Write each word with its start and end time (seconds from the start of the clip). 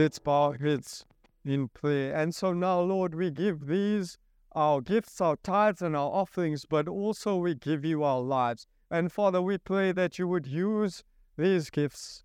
Let's 0.00 0.18
bow 0.18 0.44
our 0.44 0.54
heads 0.54 1.04
in 1.44 1.68
prayer. 1.68 2.14
And 2.16 2.34
so 2.34 2.54
now, 2.54 2.80
Lord, 2.80 3.14
we 3.14 3.30
give 3.30 3.66
these 3.66 4.16
our 4.52 4.80
gifts, 4.80 5.20
our 5.20 5.36
tithes, 5.36 5.82
and 5.82 5.94
our 5.94 6.10
offerings, 6.10 6.64
but 6.64 6.88
also 6.88 7.36
we 7.36 7.54
give 7.54 7.84
you 7.84 8.02
our 8.02 8.22
lives. 8.22 8.66
And 8.90 9.12
Father, 9.12 9.42
we 9.42 9.58
pray 9.58 9.92
that 9.92 10.18
you 10.18 10.26
would 10.26 10.46
use 10.46 11.04
these 11.36 11.68
gifts 11.68 12.24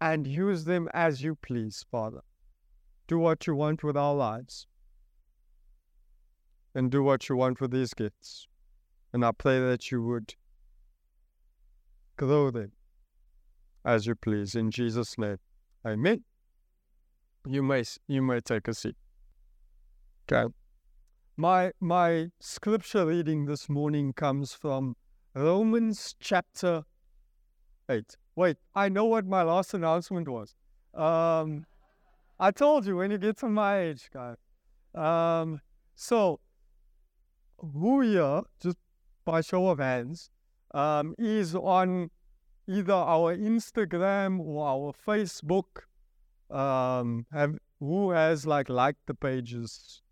and 0.00 0.26
use 0.26 0.64
them 0.64 0.88
as 0.94 1.22
you 1.22 1.34
please, 1.34 1.84
Father. 1.90 2.22
Do 3.06 3.18
what 3.18 3.46
you 3.46 3.54
want 3.54 3.84
with 3.84 3.98
our 3.98 4.14
lives 4.14 4.66
and 6.74 6.90
do 6.90 7.02
what 7.02 7.28
you 7.28 7.36
want 7.36 7.60
with 7.60 7.70
these 7.70 7.92
gifts. 7.92 8.46
And 9.12 9.26
I 9.26 9.32
pray 9.32 9.60
that 9.60 9.90
you 9.90 10.02
would 10.04 10.34
grow 12.16 12.50
them 12.50 12.72
as 13.84 14.06
you 14.06 14.14
please. 14.14 14.54
In 14.54 14.70
Jesus' 14.70 15.18
name, 15.18 15.36
amen. 15.86 16.24
You 17.46 17.62
may, 17.62 17.84
you 18.06 18.20
may 18.22 18.40
take 18.40 18.68
a 18.68 18.74
seat. 18.74 18.96
Okay. 20.30 20.52
My, 21.36 21.72
my 21.80 22.28
scripture 22.38 23.06
reading 23.06 23.46
this 23.46 23.68
morning 23.68 24.12
comes 24.12 24.52
from 24.52 24.94
Romans 25.34 26.14
chapter 26.20 26.84
8. 27.88 28.16
Wait, 28.36 28.58
I 28.74 28.90
know 28.90 29.06
what 29.06 29.26
my 29.26 29.42
last 29.42 29.72
announcement 29.72 30.28
was. 30.28 30.54
Um, 30.94 31.64
I 32.38 32.50
told 32.50 32.84
you 32.84 32.96
when 32.96 33.10
you 33.10 33.16
get 33.16 33.38
to 33.38 33.48
my 33.48 33.80
age, 33.80 34.10
guys. 34.12 34.36
Um, 34.94 35.60
so, 35.94 36.40
who 37.58 38.02
here, 38.02 38.42
just 38.62 38.76
by 39.24 39.40
show 39.40 39.68
of 39.68 39.78
hands, 39.78 40.30
um, 40.74 41.14
is 41.18 41.54
on 41.54 42.10
either 42.68 42.92
our 42.92 43.34
Instagram 43.34 44.40
or 44.40 44.66
our 44.66 44.92
Facebook? 44.92 45.84
Um, 46.50 47.26
have 47.32 47.56
who 47.78 48.10
has 48.10 48.46
like 48.46 48.68
liked 48.68 49.06
the 49.06 49.14
pages? 49.14 50.02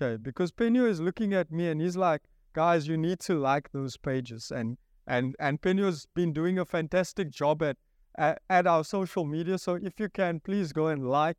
Okay, 0.00 0.16
because 0.16 0.52
Penio 0.52 0.88
is 0.88 1.00
looking 1.00 1.34
at 1.34 1.50
me 1.50 1.68
and 1.68 1.80
he's 1.80 1.96
like, 1.96 2.22
guys, 2.52 2.86
you 2.86 2.96
need 2.96 3.20
to 3.20 3.38
like 3.38 3.70
those 3.72 3.96
pages. 3.96 4.50
And 4.54 4.78
and 5.06 5.34
and 5.38 5.60
Penio's 5.60 6.06
been 6.14 6.32
doing 6.32 6.58
a 6.58 6.64
fantastic 6.64 7.30
job 7.30 7.62
at, 7.62 7.76
at, 8.16 8.42
at 8.50 8.66
our 8.66 8.84
social 8.84 9.24
media. 9.24 9.58
So 9.58 9.74
if 9.74 9.98
you 9.98 10.08
can, 10.08 10.40
please 10.40 10.72
go 10.72 10.88
and 10.88 11.08
like 11.08 11.36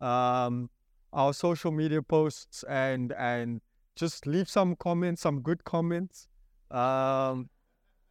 um, 0.00 0.70
our 1.12 1.32
social 1.32 1.72
media 1.72 2.02
posts 2.02 2.64
and 2.68 3.12
and 3.12 3.60
just 3.96 4.26
leave 4.26 4.48
some 4.48 4.76
comments, 4.76 5.22
some 5.22 5.40
good 5.40 5.64
comments. 5.64 6.28
Um, 6.70 7.48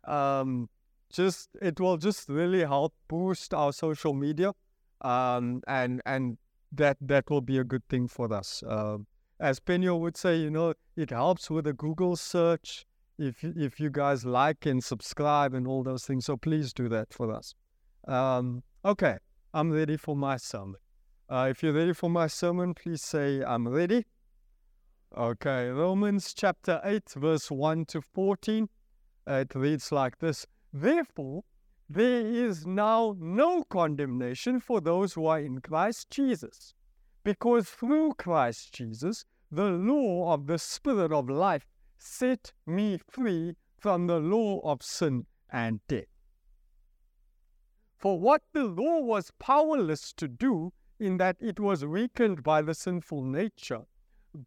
um, 0.06 0.70
just 1.12 1.50
it 1.62 1.80
will 1.80 1.98
just 1.98 2.28
really 2.28 2.64
help 2.64 2.94
boost 3.08 3.53
our 3.53 3.72
social 3.72 4.14
media, 4.14 4.53
um, 5.01 5.61
and 5.67 6.01
and 6.05 6.38
that 6.71 6.97
that 7.01 7.29
will 7.29 7.41
be 7.41 7.57
a 7.57 7.63
good 7.63 7.88
thing 7.89 8.07
for 8.07 8.31
us. 8.33 8.63
Uh, 8.63 8.97
as 9.39 9.59
Penio 9.59 9.99
would 9.99 10.17
say, 10.17 10.38
you 10.38 10.49
know, 10.49 10.73
it 10.95 11.09
helps 11.09 11.50
with 11.50 11.67
a 11.67 11.73
Google 11.73 12.16
search 12.16 12.85
if 13.17 13.44
if 13.44 13.79
you 13.79 13.89
guys 13.89 14.25
like 14.25 14.66
and 14.66 14.84
subscribe 14.84 15.53
and 15.53 15.67
all 15.67 15.84
those 15.84 16.05
things. 16.05 16.25
So 16.25 16.38
please 16.38 16.73
do 16.73 16.89
that 16.89 17.13
for 17.13 17.31
us. 17.31 17.53
Um, 18.07 18.63
okay, 18.84 19.17
I'm 19.53 19.72
ready 19.72 19.97
for 19.97 20.16
my 20.16 20.38
sermon. 20.38 20.79
Uh, 21.28 21.47
if 21.50 21.63
you're 21.63 21.73
ready 21.73 21.94
for 21.94 22.09
my 22.09 22.28
sermon, 22.28 22.73
please 22.73 23.01
say 23.01 23.44
I'm 23.44 23.67
ready. 23.67 24.05
Okay, 25.17 25.69
Romans 25.69 26.34
chapter 26.34 26.81
8, 26.84 27.11
verse 27.16 27.50
1 27.50 27.85
to 27.85 28.01
14. 28.01 28.67
Uh, 29.28 29.34
it 29.34 29.55
reads 29.55 29.91
like 29.91 30.19
this 30.19 30.45
Therefore, 30.73 31.44
there 31.90 32.25
is 32.25 32.66
now 32.66 33.16
no 33.19 33.63
condemnation 33.63 34.59
for 34.59 34.81
those 34.81 35.13
who 35.13 35.25
are 35.28 35.40
in 35.40 35.62
Christ 35.62 36.09
Jesus, 36.09 36.73
because 37.23 37.69
through 37.69 38.13
Christ 38.13 38.73
Jesus, 38.73 39.25
the 39.51 39.69
law 39.69 40.34
of 40.34 40.47
the 40.47 40.57
Spirit 40.57 41.12
of 41.12 41.29
life 41.29 41.68
set 41.97 42.53
me 42.66 42.97
free 42.97 43.56
from 43.78 44.07
the 44.07 44.19
law 44.19 44.59
of 44.62 44.81
sin 44.81 45.25
and 45.51 45.79
death. 45.88 46.06
For 47.97 48.19
what 48.19 48.41
the 48.53 48.66
law 48.66 49.00
was 49.02 49.31
powerless 49.40 50.12
to 50.13 50.28
do, 50.28 50.73
in 51.00 51.17
that 51.17 51.38
it 51.40 51.59
was 51.59 51.85
weakened 51.85 52.41
by 52.41 52.62
the 52.62 52.73
sinful 52.73 53.23
nature, 53.23 53.81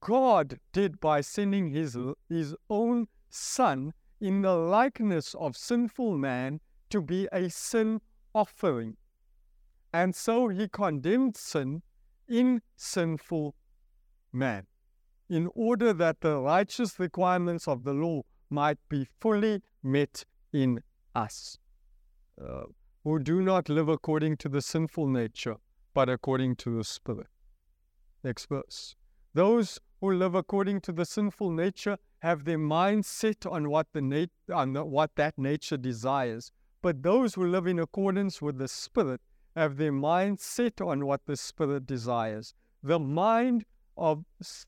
God 0.01 0.59
did 0.73 1.01
by 1.01 1.21
sending 1.21 1.71
his, 1.71 1.97
his 2.29 2.55
own 2.69 3.07
Son 3.31 3.95
in 4.21 4.43
the 4.43 4.55
likeness 4.55 5.35
of 5.35 5.57
sinful 5.57 6.17
man 6.17 6.61
to 6.91 7.01
be 7.01 7.29
a 7.33 7.49
sin 7.51 8.01
offering. 8.35 8.97
And 9.93 10.15
so 10.15 10.49
he 10.49 10.69
condemned 10.69 11.37
sin 11.37 11.83
in 12.29 12.61
sinful 12.77 13.55
man, 14.33 14.67
in 15.29 15.49
order 15.55 15.93
that 15.95 16.21
the 16.21 16.39
righteous 16.39 16.99
requirements 16.99 17.67
of 17.67 17.85
the 17.85 17.95
law 17.95 18.23
might 18.51 18.79
be 18.89 19.07
fully 19.21 19.63
met 19.83 20.25
in 20.53 20.83
us, 21.15 21.59
uh, 22.43 22.65
who 23.05 23.19
do 23.19 23.41
not 23.41 23.69
live 23.69 23.89
according 23.89 24.37
to 24.39 24.49
the 24.49 24.61
sinful 24.61 25.07
nature, 25.07 25.57
but 25.95 26.09
according 26.09 26.57
to 26.57 26.77
the 26.77 26.85
Spirit. 26.85 27.29
Next 28.23 28.47
verse. 28.47 28.95
Those 29.35 29.79
who 30.01 30.13
live 30.13 30.35
according 30.35 30.81
to 30.83 30.93
the 30.93 31.05
sinful 31.05 31.51
nature 31.51 31.99
have 32.21 32.45
their 32.45 32.59
mind 32.59 33.05
set 33.07 33.47
on 33.47 33.71
what 33.71 33.87
the 33.93 34.03
nat- 34.03 34.31
on 34.53 34.73
the, 34.73 34.85
what 34.85 35.15
that 35.17 35.39
nature 35.39 35.77
desires. 35.77 36.53
But 36.81 37.03
those 37.03 37.35
who 37.35 37.47
live 37.47 37.67
in 37.67 37.79
accordance 37.79 38.41
with 38.41 38.59
the 38.59 38.69
Spirit 38.69 39.21
have 39.57 39.77
their 39.77 39.93
mind 39.93 40.41
set 40.41 40.81
on 40.81 41.07
what 41.07 41.27
the 41.27 41.37
Spirit 41.37 41.87
desires. 41.87 42.55
The 42.83 42.99
mind 42.99 43.65
of 43.97 44.25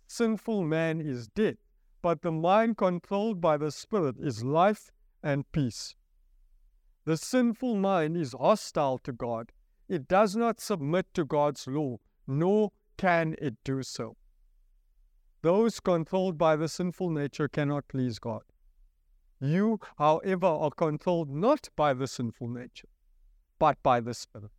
sinful 0.09 0.65
man 0.65 1.01
is 1.01 1.29
death, 1.29 1.57
but 2.03 2.23
the 2.23 2.33
mind 2.33 2.77
controlled 2.77 3.41
by 3.41 3.57
the 3.57 3.71
Spirit 3.71 4.17
is 4.19 4.43
life 4.43 4.91
and 5.23 5.51
peace. 5.53 5.95
The 7.05 7.17
sinful 7.17 7.77
mind 7.77 8.17
is 8.17 8.33
hostile 8.33 8.99
to 8.99 9.13
God. 9.13 9.53
It 9.89 10.09
does 10.09 10.35
not 10.35 10.61
submit 10.61 11.07
to 11.15 11.25
God's 11.25 11.67
law, 11.67 11.99
nor 12.27 12.73
can 12.97 13.37
it 13.41 13.55
do 13.65 13.83
so. 13.83 14.17
Those 15.43 15.81
controlled 15.81 16.37
by 16.37 16.57
the 16.57 16.69
sinful 16.69 17.11
nature 17.11 17.49
cannot 17.49 17.89
please 17.89 18.19
God. 18.19 18.43
You, 19.41 19.81
however, 19.97 20.47
are 20.47 20.71
controlled 20.71 21.31
not 21.31 21.69
by 21.75 21.95
the 21.95 22.07
sinful 22.07 22.49
nature, 22.49 22.89
but 23.59 23.83
by 23.83 24.01
the 24.01 24.15
Spirit. 24.15 24.51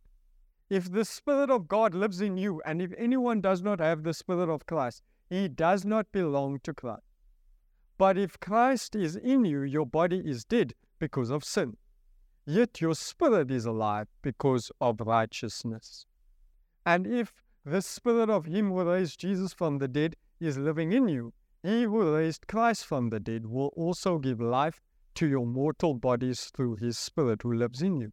If 0.68 0.90
the 0.90 1.04
Spirit 1.04 1.50
of 1.50 1.68
God 1.68 1.94
lives 1.94 2.20
in 2.20 2.36
you, 2.36 2.60
and 2.64 2.82
if 2.82 2.92
anyone 2.98 3.40
does 3.40 3.62
not 3.62 3.78
have 3.78 4.02
the 4.02 4.14
Spirit 4.14 4.48
of 4.48 4.66
Christ, 4.66 5.02
he 5.28 5.48
does 5.48 5.84
not 5.84 6.10
belong 6.12 6.60
to 6.60 6.74
Christ. 6.74 7.02
But 7.98 8.18
if 8.18 8.40
Christ 8.40 8.96
is 8.96 9.16
in 9.16 9.44
you, 9.44 9.62
your 9.62 9.86
body 9.86 10.18
is 10.24 10.44
dead 10.44 10.74
because 10.98 11.30
of 11.30 11.44
sin, 11.44 11.76
yet 12.46 12.80
your 12.80 12.94
spirit 12.94 13.50
is 13.50 13.64
alive 13.64 14.08
because 14.22 14.72
of 14.80 15.00
righteousness. 15.00 16.06
And 16.84 17.06
if 17.06 17.32
the 17.64 17.80
Spirit 17.80 18.28
of 18.28 18.46
Him 18.46 18.70
who 18.70 18.82
raised 18.82 19.20
Jesus 19.20 19.52
from 19.52 19.78
the 19.78 19.88
dead 19.88 20.16
is 20.40 20.58
living 20.58 20.92
in 20.92 21.08
you, 21.08 21.32
he 21.62 21.84
who 21.84 22.14
raised 22.14 22.48
Christ 22.48 22.86
from 22.86 23.10
the 23.10 23.20
dead 23.20 23.46
will 23.46 23.72
also 23.76 24.18
give 24.18 24.40
life 24.40 24.80
to 25.14 25.26
your 25.26 25.46
mortal 25.46 25.94
bodies 25.94 26.50
through 26.54 26.76
his 26.76 26.98
Spirit 26.98 27.42
who 27.42 27.52
lives 27.52 27.82
in 27.82 28.00
you. 28.00 28.12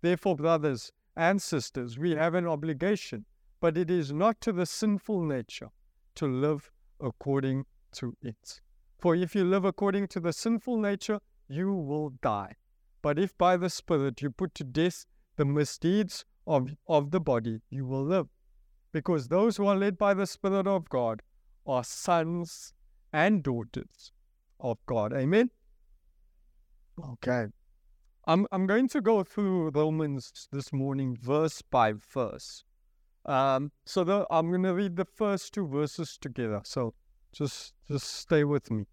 Therefore, 0.00 0.36
brothers 0.36 0.92
and 1.16 1.42
sisters, 1.42 1.98
we 1.98 2.12
have 2.12 2.34
an 2.34 2.46
obligation, 2.46 3.24
but 3.60 3.76
it 3.76 3.90
is 3.90 4.12
not 4.12 4.40
to 4.42 4.52
the 4.52 4.66
sinful 4.66 5.22
nature 5.22 5.70
to 6.14 6.26
live 6.26 6.70
according 7.00 7.66
to 7.92 8.16
it. 8.22 8.60
For 8.98 9.16
if 9.16 9.34
you 9.34 9.44
live 9.44 9.64
according 9.64 10.08
to 10.08 10.20
the 10.20 10.32
sinful 10.32 10.78
nature, 10.78 11.18
you 11.48 11.72
will 11.72 12.10
die. 12.22 12.54
But 13.02 13.18
if 13.18 13.36
by 13.36 13.56
the 13.56 13.70
Spirit 13.70 14.22
you 14.22 14.30
put 14.30 14.54
to 14.54 14.64
death 14.64 15.04
the 15.36 15.44
misdeeds 15.44 16.24
of, 16.46 16.70
of 16.86 17.10
the 17.10 17.20
body, 17.20 17.60
you 17.70 17.86
will 17.86 18.04
live. 18.04 18.28
Because 18.92 19.28
those 19.28 19.56
who 19.56 19.66
are 19.66 19.76
led 19.76 19.98
by 19.98 20.14
the 20.14 20.26
Spirit 20.26 20.66
of 20.68 20.88
God 20.88 21.22
are 21.66 21.82
sons 21.82 22.72
and 23.14 23.44
daughters 23.44 24.10
of 24.58 24.76
God. 24.86 25.12
Amen? 25.12 25.50
Okay. 27.12 27.46
I'm, 28.26 28.46
I'm 28.50 28.66
going 28.66 28.88
to 28.88 29.00
go 29.00 29.22
through 29.22 29.70
Romans 29.70 30.48
this 30.50 30.72
morning, 30.72 31.16
verse 31.20 31.62
by 31.62 31.92
verse. 32.12 32.64
Um, 33.24 33.70
so 33.84 34.02
the, 34.02 34.26
I'm 34.30 34.50
going 34.50 34.64
to 34.64 34.74
read 34.74 34.96
the 34.96 35.04
first 35.04 35.54
two 35.54 35.68
verses 35.68 36.18
together. 36.20 36.60
So 36.64 36.94
just, 37.32 37.72
just 37.86 38.08
stay 38.08 38.42
with 38.42 38.68
me. 38.70 38.84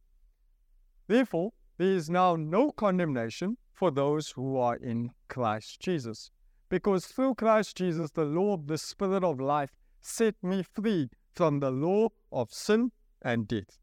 Therefore, 1.07 1.51
there 1.77 1.87
is 1.87 2.09
now 2.09 2.35
no 2.35 2.71
condemnation 2.71 3.57
for 3.73 3.89
those 3.89 4.29
who 4.29 4.57
are 4.57 4.75
in 4.75 5.09
Christ 5.29 5.79
Jesus. 5.79 6.29
Because 6.69 7.07
through 7.07 7.35
Christ 7.35 7.75
Jesus, 7.75 8.11
the 8.11 8.25
law 8.25 8.53
of 8.53 8.67
the 8.67 8.77
Spirit 8.77 9.23
of 9.23 9.39
life 9.39 9.71
set 9.99 10.35
me 10.43 10.63
free 10.63 11.09
from 11.33 11.59
the 11.59 11.71
law 11.71 12.09
of 12.31 12.53
sin 12.53 12.91
and 13.23 13.47
death. 13.47 13.80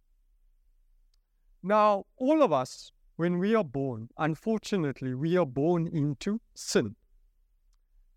Now, 1.63 2.07
all 2.17 2.43
of 2.43 2.53
us, 2.53 2.93
when 3.17 3.39
we 3.39 3.55
are 3.55 3.65
born, 3.65 4.09
unfortunately, 4.17 5.15
we 5.15 5.37
are 5.37 5.47
born 5.47 5.89
into 5.89 6.41
sin. 6.55 6.97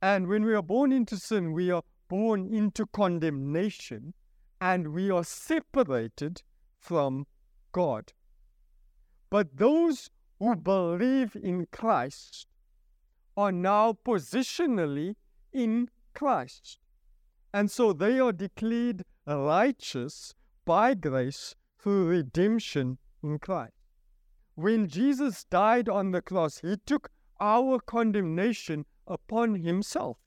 And 0.02 0.28
when 0.28 0.46
we 0.46 0.54
are 0.54 0.64
born 0.64 0.92
into 0.92 1.18
sin, 1.18 1.54
we 1.54 1.72
are 1.72 1.84
born 2.08 2.46
into 2.46 2.86
condemnation 2.86 4.14
and 4.60 4.94
we 4.94 5.10
are 5.10 5.24
separated 5.24 6.44
from 6.80 7.26
God. 7.72 8.14
But 9.30 9.58
those 9.58 10.10
who 10.40 10.56
believe 10.56 11.36
in 11.36 11.68
Christ 11.72 12.48
are 13.38 13.52
now 13.52 13.94
positionally 14.06 15.16
in 15.54 15.90
Christ. 16.14 16.80
And 17.54 17.72
so 17.72 17.94
they 17.94 18.20
are 18.20 18.32
declared 18.32 19.04
righteous 19.26 20.36
by 20.66 20.94
grace 20.94 21.56
through 21.80 22.08
redemption 22.08 22.98
in 23.24 23.40
Christ. 23.40 23.74
When 24.56 24.88
Jesus 24.88 25.44
died 25.46 25.88
on 25.90 26.12
the 26.12 26.22
cross, 26.22 26.60
he 26.60 26.76
took 26.86 27.10
our 27.40 27.80
condemnation 27.80 28.86
upon 29.08 29.56
himself. 29.56 30.18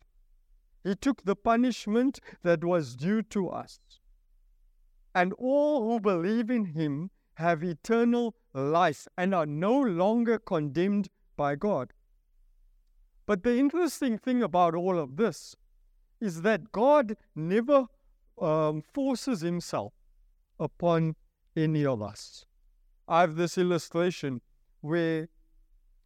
He 0.82 0.94
took 0.94 1.23
the 1.23 1.37
punishment 1.37 2.20
that 2.43 2.64
was 2.64 2.96
due 2.96 3.23
to 3.23 3.49
us. 3.49 3.81
And 5.14 5.32
all 5.38 5.88
who 5.88 6.00
believe 6.00 6.50
in 6.50 6.67
him 6.67 7.11
have 7.35 7.62
eternal 7.62 8.35
life 8.52 9.06
and 9.17 9.35
are 9.35 9.47
no 9.47 9.81
longer 9.81 10.38
condemned 10.38 11.08
by 11.37 11.56
God. 11.56 11.93
But 13.26 13.43
the 13.43 13.58
interesting 13.58 14.19
thing 14.19 14.43
about 14.43 14.75
all 14.75 14.99
of 14.99 15.17
this 15.17 15.56
is 16.20 16.43
that 16.43 16.73
God 16.73 17.17
never 17.35 17.87
um, 18.40 18.82
forces 18.82 19.40
himself 19.40 19.93
upon 20.58 21.17
any 21.56 21.87
of 21.87 22.02
us. 22.02 22.44
I 23.06 23.21
have 23.21 23.37
this 23.37 23.59
illustration 23.59 24.41
where, 24.81 25.29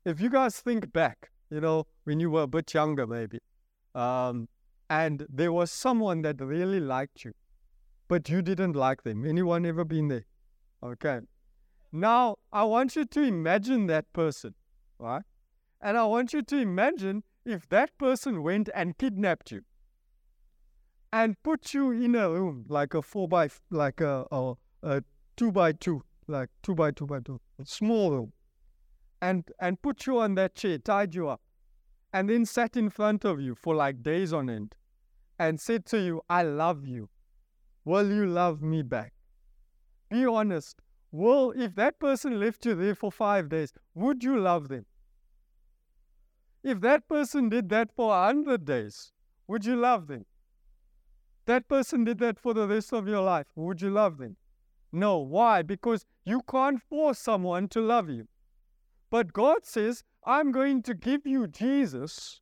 if 0.04 0.20
you 0.20 0.30
guys 0.30 0.60
think 0.60 0.92
back, 0.92 1.30
you 1.50 1.60
know, 1.60 1.86
when 2.04 2.20
you 2.20 2.30
were 2.30 2.42
a 2.42 2.46
bit 2.46 2.74
younger, 2.74 3.06
maybe, 3.06 3.40
um, 3.94 4.48
and 4.90 5.26
there 5.28 5.52
was 5.52 5.70
someone 5.70 6.22
that 6.22 6.40
really 6.40 6.80
liked 6.80 7.24
you, 7.24 7.32
but 8.08 8.28
you 8.28 8.42
didn't 8.42 8.74
like 8.74 9.02
them. 9.02 9.24
Anyone 9.24 9.66
ever 9.66 9.84
been 9.84 10.08
there? 10.08 10.24
Okay. 10.82 11.20
Now, 11.92 12.36
I 12.52 12.64
want 12.64 12.96
you 12.96 13.04
to 13.04 13.22
imagine 13.22 13.86
that 13.86 14.12
person, 14.12 14.54
right? 14.98 15.22
And 15.80 15.96
I 15.96 16.04
want 16.04 16.32
you 16.32 16.42
to 16.42 16.56
imagine 16.56 17.22
if 17.44 17.68
that 17.68 17.96
person 17.98 18.42
went 18.42 18.68
and 18.74 18.98
kidnapped 18.98 19.50
you 19.52 19.62
and 21.12 21.42
put 21.42 21.72
you 21.72 21.90
in 21.90 22.14
a 22.14 22.28
room 22.30 22.66
like 22.68 22.94
a 22.94 23.02
four 23.02 23.28
by 23.28 23.48
like 23.70 24.00
a, 24.00 24.26
a, 24.30 24.54
a 24.82 25.02
two 25.36 25.52
by 25.52 25.72
two, 25.72 26.02
like 26.28 26.50
two 26.62 26.74
by 26.74 26.90
two 26.90 27.06
by 27.06 27.20
two, 27.20 27.40
small 27.64 28.10
room, 28.10 28.32
and 29.20 29.48
and 29.60 29.80
put 29.82 30.06
you 30.06 30.18
on 30.18 30.34
that 30.36 30.54
chair, 30.54 30.78
tied 30.78 31.14
you 31.14 31.28
up, 31.28 31.40
and 32.12 32.28
then 32.28 32.44
sat 32.44 32.76
in 32.76 32.90
front 32.90 33.24
of 33.24 33.40
you 33.40 33.54
for 33.54 33.74
like 33.74 34.02
days 34.02 34.32
on 34.32 34.50
end, 34.50 34.76
and 35.38 35.60
said 35.60 35.86
to 35.86 36.00
you, 36.00 36.22
"I 36.28 36.42
love 36.42 36.86
you. 36.86 37.08
Will 37.84 38.10
you 38.12 38.26
love 38.26 38.62
me 38.62 38.82
back?" 38.82 39.14
Be 40.10 40.26
honest. 40.26 40.80
Well, 41.10 41.52
if 41.56 41.74
that 41.76 41.98
person 41.98 42.38
left 42.38 42.66
you 42.66 42.74
there 42.74 42.94
for 42.94 43.10
five 43.10 43.48
days, 43.48 43.72
would 43.94 44.22
you 44.22 44.38
love 44.38 44.68
them? 44.68 44.84
If 46.62 46.80
that 46.80 47.08
person 47.08 47.48
did 47.48 47.68
that 47.70 47.90
for 47.92 48.14
a 48.14 48.26
hundred 48.26 48.64
days, 48.66 49.12
would 49.46 49.64
you 49.64 49.76
love 49.76 50.06
them? 50.06 50.26
That 51.46 51.66
person 51.66 52.04
did 52.04 52.18
that 52.18 52.38
for 52.38 52.52
the 52.52 52.68
rest 52.68 52.92
of 52.92 53.08
your 53.08 53.22
life. 53.22 53.46
Would 53.54 53.80
you 53.80 53.88
love 53.88 54.18
them? 54.18 54.36
No. 54.92 55.18
Why? 55.18 55.62
Because 55.62 56.06
you 56.24 56.42
can't 56.50 56.82
force 56.82 57.18
someone 57.18 57.68
to 57.68 57.80
love 57.80 58.08
you. 58.08 58.28
But 59.10 59.32
God 59.32 59.64
says, 59.64 60.04
I'm 60.24 60.52
going 60.52 60.82
to 60.82 60.94
give 60.94 61.26
you 61.26 61.46
Jesus, 61.46 62.40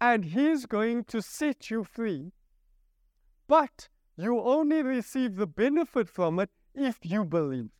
and 0.00 0.24
He's 0.24 0.66
going 0.66 1.04
to 1.04 1.20
set 1.20 1.70
you 1.70 1.84
free. 1.84 2.32
But 3.48 3.88
you 4.16 4.40
only 4.40 4.82
receive 4.82 5.36
the 5.36 5.46
benefit 5.46 6.08
from 6.08 6.38
it 6.38 6.50
if 6.74 6.98
you 7.02 7.24
believe. 7.24 7.70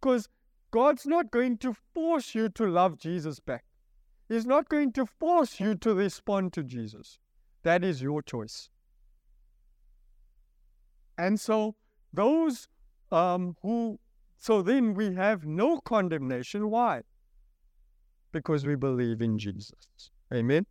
Because 0.00 0.28
God's 0.70 1.06
not 1.06 1.30
going 1.30 1.58
to 1.58 1.74
force 1.94 2.34
you 2.34 2.48
to 2.50 2.66
love 2.66 2.98
Jesus 2.98 3.40
back. 3.40 3.64
He's 4.28 4.46
not 4.46 4.68
going 4.68 4.92
to 4.92 5.06
force 5.06 5.58
you 5.58 5.74
to 5.76 5.94
respond 5.94 6.52
to 6.52 6.62
Jesus. 6.62 7.18
That 7.64 7.82
is 7.82 8.00
your 8.00 8.22
choice. 8.22 8.68
And 11.18 11.40
so, 11.40 11.74
those 12.12 12.68
um, 13.12 13.56
who, 13.62 13.98
so 14.38 14.62
then 14.62 14.94
we 14.94 15.14
have 15.14 15.44
no 15.44 15.80
condemnation. 15.80 16.70
Why? 16.70 17.02
Because 18.32 18.66
we 18.66 18.74
believe 18.74 19.20
in 19.20 19.38
Jesus. 19.38 20.10
Amen. 20.32 20.66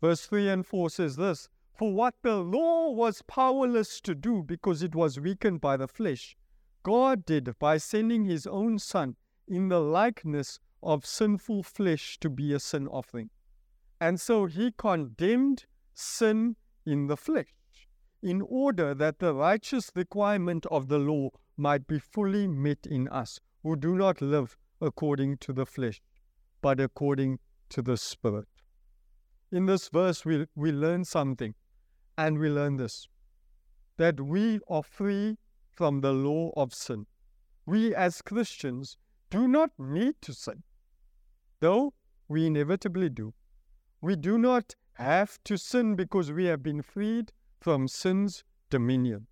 Verse 0.00 0.26
3 0.26 0.48
and 0.48 0.66
4 0.66 0.90
says 0.90 1.16
this 1.16 1.48
For 1.74 1.92
what 1.92 2.14
the 2.22 2.36
law 2.36 2.90
was 2.90 3.22
powerless 3.22 4.00
to 4.02 4.14
do 4.14 4.42
because 4.42 4.82
it 4.82 4.94
was 4.94 5.20
weakened 5.20 5.60
by 5.60 5.76
the 5.76 5.88
flesh, 5.88 6.36
God 6.82 7.24
did 7.24 7.58
by 7.58 7.78
sending 7.78 8.24
his 8.24 8.46
own 8.46 8.78
Son 8.78 9.16
in 9.48 9.68
the 9.68 9.80
likeness 9.80 10.60
of 10.82 11.06
sinful 11.06 11.62
flesh 11.62 12.18
to 12.20 12.28
be 12.28 12.52
a 12.52 12.60
sin 12.60 12.86
offering. 12.88 13.30
And 14.00 14.20
so 14.20 14.46
he 14.46 14.72
condemned 14.76 15.64
sin 15.94 16.56
in 16.84 17.06
the 17.06 17.16
flesh 17.16 17.54
in 18.24 18.40
order 18.40 18.94
that 18.94 19.18
the 19.18 19.34
righteous 19.34 19.90
requirement 19.94 20.66
of 20.66 20.88
the 20.88 20.98
law 20.98 21.28
might 21.56 21.86
be 21.86 21.98
fully 21.98 22.48
met 22.48 22.86
in 22.86 23.06
us 23.08 23.38
who 23.62 23.76
do 23.76 23.94
not 23.94 24.20
live 24.20 24.56
according 24.80 25.36
to 25.38 25.52
the 25.52 25.66
flesh, 25.66 26.02
but 26.60 26.80
according 26.80 27.38
to 27.68 27.82
the 27.82 27.96
Spirit. 27.96 28.48
In 29.52 29.66
this 29.66 29.88
verse, 29.88 30.24
we, 30.24 30.46
we 30.56 30.72
learn 30.72 31.04
something, 31.04 31.54
and 32.18 32.38
we 32.38 32.48
learn 32.48 32.76
this 32.76 33.08
that 33.96 34.20
we 34.20 34.58
are 34.68 34.82
free 34.82 35.38
from 35.70 36.00
the 36.00 36.12
law 36.12 36.50
of 36.56 36.74
sin. 36.74 37.06
We 37.64 37.94
as 37.94 38.22
Christians 38.22 38.96
do 39.30 39.46
not 39.46 39.70
need 39.78 40.20
to 40.22 40.34
sin 40.34 40.64
though 41.64 41.94
we 42.28 42.46
inevitably 42.46 43.08
do. 43.08 43.32
We 44.02 44.16
do 44.16 44.36
not 44.36 44.74
have 44.94 45.38
to 45.44 45.56
sin 45.56 45.96
because 45.96 46.30
we 46.30 46.44
have 46.44 46.62
been 46.62 46.82
freed 46.82 47.32
from 47.64 47.88
sin's 47.88 48.44
dominion. 48.68 49.26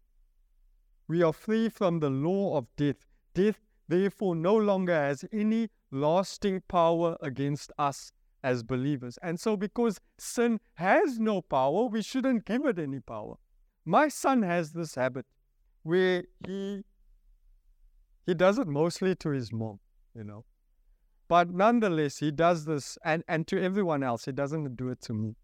We 1.06 1.22
are 1.22 1.34
free 1.34 1.68
from 1.68 2.00
the 2.00 2.08
law 2.08 2.56
of 2.56 2.66
death. 2.78 3.04
Death, 3.34 3.60
therefore, 3.88 4.34
no 4.34 4.56
longer 4.56 4.94
has 4.94 5.22
any 5.30 5.68
lasting 5.90 6.62
power 6.66 7.18
against 7.20 7.70
us 7.76 8.10
as 8.42 8.62
believers. 8.62 9.18
And 9.22 9.38
so, 9.38 9.54
because 9.54 10.00
sin 10.18 10.60
has 10.76 11.18
no 11.18 11.42
power, 11.42 11.88
we 11.88 12.00
shouldn't 12.00 12.46
give 12.46 12.64
it 12.64 12.78
any 12.78 13.00
power. 13.00 13.34
My 13.84 14.08
son 14.08 14.40
has 14.40 14.72
this 14.72 14.94
habit 14.94 15.26
where 15.82 16.24
he 16.46 16.84
he 18.24 18.32
does 18.32 18.58
it 18.58 18.66
mostly 18.66 19.14
to 19.16 19.28
his 19.28 19.52
mom, 19.52 19.78
you 20.14 20.24
know. 20.24 20.46
But 21.28 21.50
nonetheless, 21.50 22.16
he 22.16 22.30
does 22.30 22.64
this, 22.64 22.96
and, 23.04 23.24
and 23.28 23.46
to 23.48 23.62
everyone 23.62 24.02
else, 24.02 24.24
he 24.24 24.32
doesn't 24.32 24.74
do 24.74 24.88
it 24.88 25.02
to 25.02 25.12
me 25.12 25.34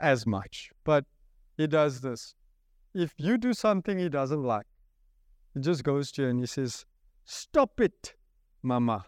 as 0.00 0.26
much. 0.26 0.70
But 0.82 1.04
he 1.58 1.66
does 1.66 2.00
this. 2.00 2.34
If 2.94 3.12
you 3.18 3.36
do 3.36 3.52
something 3.52 3.98
he 3.98 4.08
doesn't 4.08 4.42
like, 4.42 4.66
he 5.52 5.60
just 5.60 5.84
goes 5.84 6.10
to 6.12 6.22
you 6.22 6.28
and 6.28 6.40
he 6.40 6.46
says, 6.46 6.86
Stop 7.24 7.80
it, 7.80 8.14
Mama. 8.62 9.04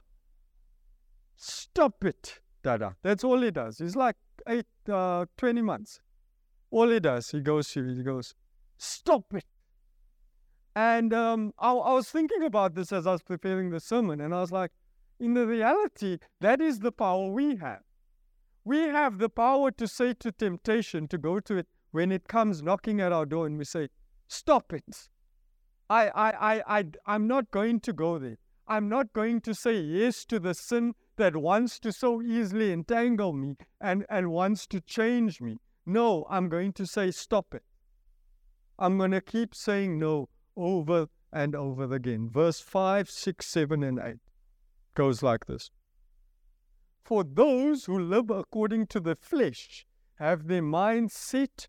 Stop 1.36 2.04
it, 2.04 2.40
Dada. 2.62 2.96
That's 3.02 3.24
all 3.24 3.40
he 3.40 3.50
does. 3.50 3.78
He's 3.78 3.96
like 3.96 4.16
eight, 4.46 4.66
uh, 4.92 5.24
20 5.38 5.62
months. 5.62 6.00
All 6.70 6.90
he 6.90 7.00
does, 7.00 7.30
he 7.30 7.40
goes 7.40 7.70
to 7.70 7.82
you, 7.82 7.96
he 7.96 8.02
goes, 8.02 8.34
Stop 8.76 9.32
it. 9.32 9.44
And 10.74 11.14
um, 11.14 11.52
I, 11.58 11.72
I 11.72 11.94
was 11.94 12.10
thinking 12.10 12.42
about 12.42 12.74
this 12.74 12.92
as 12.92 13.06
I 13.06 13.12
was 13.12 13.22
preparing 13.22 13.70
the 13.70 13.80
sermon, 13.80 14.20
and 14.20 14.34
I 14.34 14.40
was 14.40 14.52
like, 14.52 14.72
in 15.18 15.34
the 15.34 15.46
reality, 15.46 16.18
that 16.40 16.60
is 16.60 16.80
the 16.80 16.92
power 16.92 17.30
we 17.30 17.56
have. 17.56 17.82
We 18.64 18.78
have 18.78 19.18
the 19.18 19.28
power 19.28 19.70
to 19.72 19.86
say 19.86 20.14
to 20.14 20.32
temptation, 20.32 21.08
to 21.08 21.18
go 21.18 21.40
to 21.40 21.58
it 21.58 21.66
when 21.92 22.12
it 22.12 22.28
comes 22.28 22.62
knocking 22.62 23.00
at 23.00 23.12
our 23.12 23.26
door, 23.26 23.46
and 23.46 23.58
we 23.58 23.64
say, 23.64 23.88
Stop 24.28 24.72
it. 24.72 25.08
I, 25.88 26.08
I, 26.08 26.30
I, 26.30 26.78
I, 26.78 26.84
I'm 27.04 27.26
not 27.26 27.50
going 27.50 27.80
to 27.80 27.92
go 27.92 28.18
there. 28.18 28.38
I'm 28.68 28.88
not 28.88 29.12
going 29.12 29.40
to 29.40 29.54
say 29.54 29.80
yes 29.80 30.24
to 30.26 30.38
the 30.38 30.54
sin 30.54 30.94
that 31.16 31.36
wants 31.36 31.80
to 31.80 31.92
so 31.92 32.22
easily 32.22 32.72
entangle 32.72 33.32
me 33.32 33.56
and, 33.80 34.06
and 34.08 34.30
wants 34.30 34.68
to 34.68 34.80
change 34.80 35.40
me. 35.40 35.56
No, 35.84 36.26
I'm 36.30 36.48
going 36.48 36.72
to 36.74 36.86
say, 36.86 37.10
Stop 37.10 37.54
it. 37.54 37.64
I'm 38.78 38.96
going 38.96 39.10
to 39.10 39.20
keep 39.20 39.54
saying 39.54 39.98
no 39.98 40.28
over 40.56 41.08
and 41.32 41.54
over 41.54 41.92
again. 41.92 42.30
Verse 42.30 42.60
5, 42.60 43.10
6, 43.10 43.46
7, 43.46 43.82
and 43.82 43.98
8 43.98 44.16
goes 44.94 45.22
like 45.22 45.46
this 45.46 45.70
For 47.02 47.24
those 47.24 47.86
who 47.86 47.98
live 47.98 48.30
according 48.30 48.86
to 48.88 49.00
the 49.00 49.16
flesh 49.16 49.86
have 50.20 50.46
their 50.46 50.62
mind 50.62 51.10
set 51.10 51.68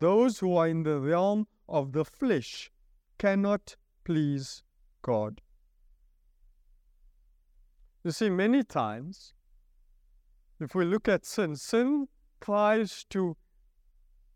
Those 0.00 0.38
who 0.38 0.56
are 0.56 0.66
in 0.66 0.82
the 0.82 0.98
realm 0.98 1.46
of 1.68 1.92
the 1.92 2.04
flesh 2.04 2.70
cannot 3.18 3.76
please 4.04 4.62
God. 5.02 5.42
You 8.02 8.10
see, 8.10 8.30
many 8.30 8.64
times, 8.64 9.34
if 10.58 10.74
we 10.74 10.86
look 10.86 11.06
at 11.06 11.26
sin, 11.26 11.54
sin 11.56 12.08
tries 12.40 13.04
to, 13.10 13.36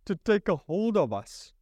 to 0.05 0.17
take 0.17 0.49
a 0.49 0.57
hold 0.57 0.99
of 0.99 1.15
us 1.15 1.55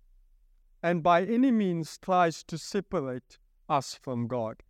and 0.83 1.01
by 1.03 1.25
any 1.25 1.53
means 1.53 1.97
tries 1.99 2.43
to 2.43 2.59
separate 2.59 3.39
us 3.69 3.95
from 4.03 4.27
God. 4.27 4.65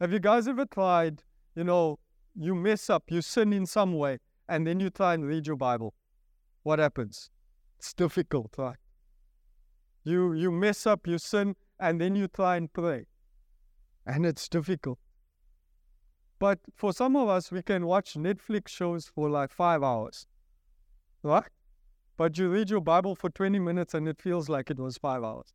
Have 0.00 0.12
you 0.14 0.18
guys 0.18 0.48
ever 0.48 0.64
tried, 0.64 1.24
you 1.54 1.64
know, 1.64 1.98
you 2.34 2.54
mess 2.54 2.88
up, 2.88 3.10
you 3.10 3.20
sin 3.20 3.52
in 3.52 3.66
some 3.66 3.92
way, 3.92 4.18
and 4.48 4.66
then 4.66 4.80
you 4.80 4.88
try 4.88 5.12
and 5.12 5.26
read 5.26 5.46
your 5.46 5.56
Bible? 5.56 5.92
What 6.62 6.78
happens? 6.78 7.28
It's 7.80 7.94
difficult, 7.94 8.56
right? 8.58 8.76
You 10.04 10.34
you 10.34 10.50
mess 10.50 10.86
up, 10.86 11.06
you 11.06 11.16
sin, 11.16 11.56
and 11.78 11.98
then 11.98 12.14
you 12.14 12.28
try 12.28 12.56
and 12.56 12.70
pray. 12.70 13.06
And 14.04 14.26
it's 14.26 14.50
difficult. 14.50 14.98
But 16.38 16.58
for 16.74 16.92
some 16.92 17.16
of 17.16 17.30
us, 17.30 17.50
we 17.50 17.62
can 17.62 17.86
watch 17.86 18.16
Netflix 18.16 18.68
shows 18.68 19.06
for 19.06 19.30
like 19.30 19.50
five 19.50 19.82
hours. 19.82 20.26
Right? 21.22 21.48
But 22.18 22.36
you 22.36 22.50
read 22.50 22.68
your 22.68 22.82
Bible 22.82 23.14
for 23.14 23.30
20 23.30 23.58
minutes 23.58 23.94
and 23.94 24.06
it 24.06 24.20
feels 24.20 24.50
like 24.50 24.70
it 24.70 24.78
was 24.78 24.98
five 24.98 25.24
hours. 25.24 25.54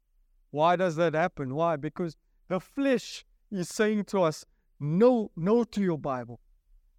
Why 0.49 0.75
does 0.75 0.95
that 0.95 1.13
happen? 1.13 1.53
Why? 1.53 1.75
Because 1.75 2.17
the 2.47 2.59
flesh 2.59 3.23
is 3.51 3.69
saying 3.69 4.05
to 4.05 4.23
us, 4.23 4.45
no, 4.79 5.29
no 5.35 5.63
to 5.63 5.79
your 5.79 5.99
Bible, 5.99 6.39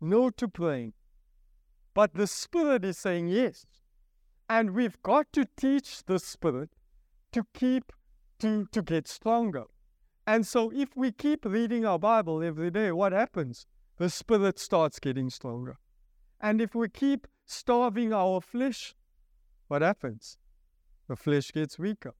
no 0.01 0.31
to 0.31 0.47
praying. 0.47 0.93
But 1.95 2.15
the 2.15 2.29
Spirit 2.29 2.85
is 2.85 2.97
saying 2.97 3.27
yes. 3.27 3.67
And 4.49 4.71
we've 4.71 5.03
got 5.03 5.33
to 5.33 5.47
teach 5.57 6.05
the 6.05 6.19
Spirit 6.19 6.71
to 7.33 7.45
keep, 7.53 7.93
to, 8.39 8.67
to 8.73 8.83
get 8.83 9.09
stronger. 9.09 9.65
And 10.27 10.47
so 10.47 10.73
if 10.75 10.97
we 10.97 11.13
keep 11.13 11.45
reading 11.45 11.85
our 11.85 11.99
Bible 11.99 12.43
every 12.43 12.71
day, 12.71 12.93
what 12.93 13.13
happens? 13.13 13.67
The 13.99 14.11
Spirit 14.11 14.59
starts 14.59 14.99
getting 14.99 15.31
stronger. 15.31 15.79
And 16.41 16.61
if 16.61 16.75
we 16.75 16.89
keep 16.89 17.27
starving 17.47 18.13
our 18.13 18.41
flesh, 18.41 18.95
what 19.69 19.83
happens? 19.83 20.39
The 21.09 21.17
flesh 21.17 21.53
gets 21.53 21.79
weaker. 21.79 22.15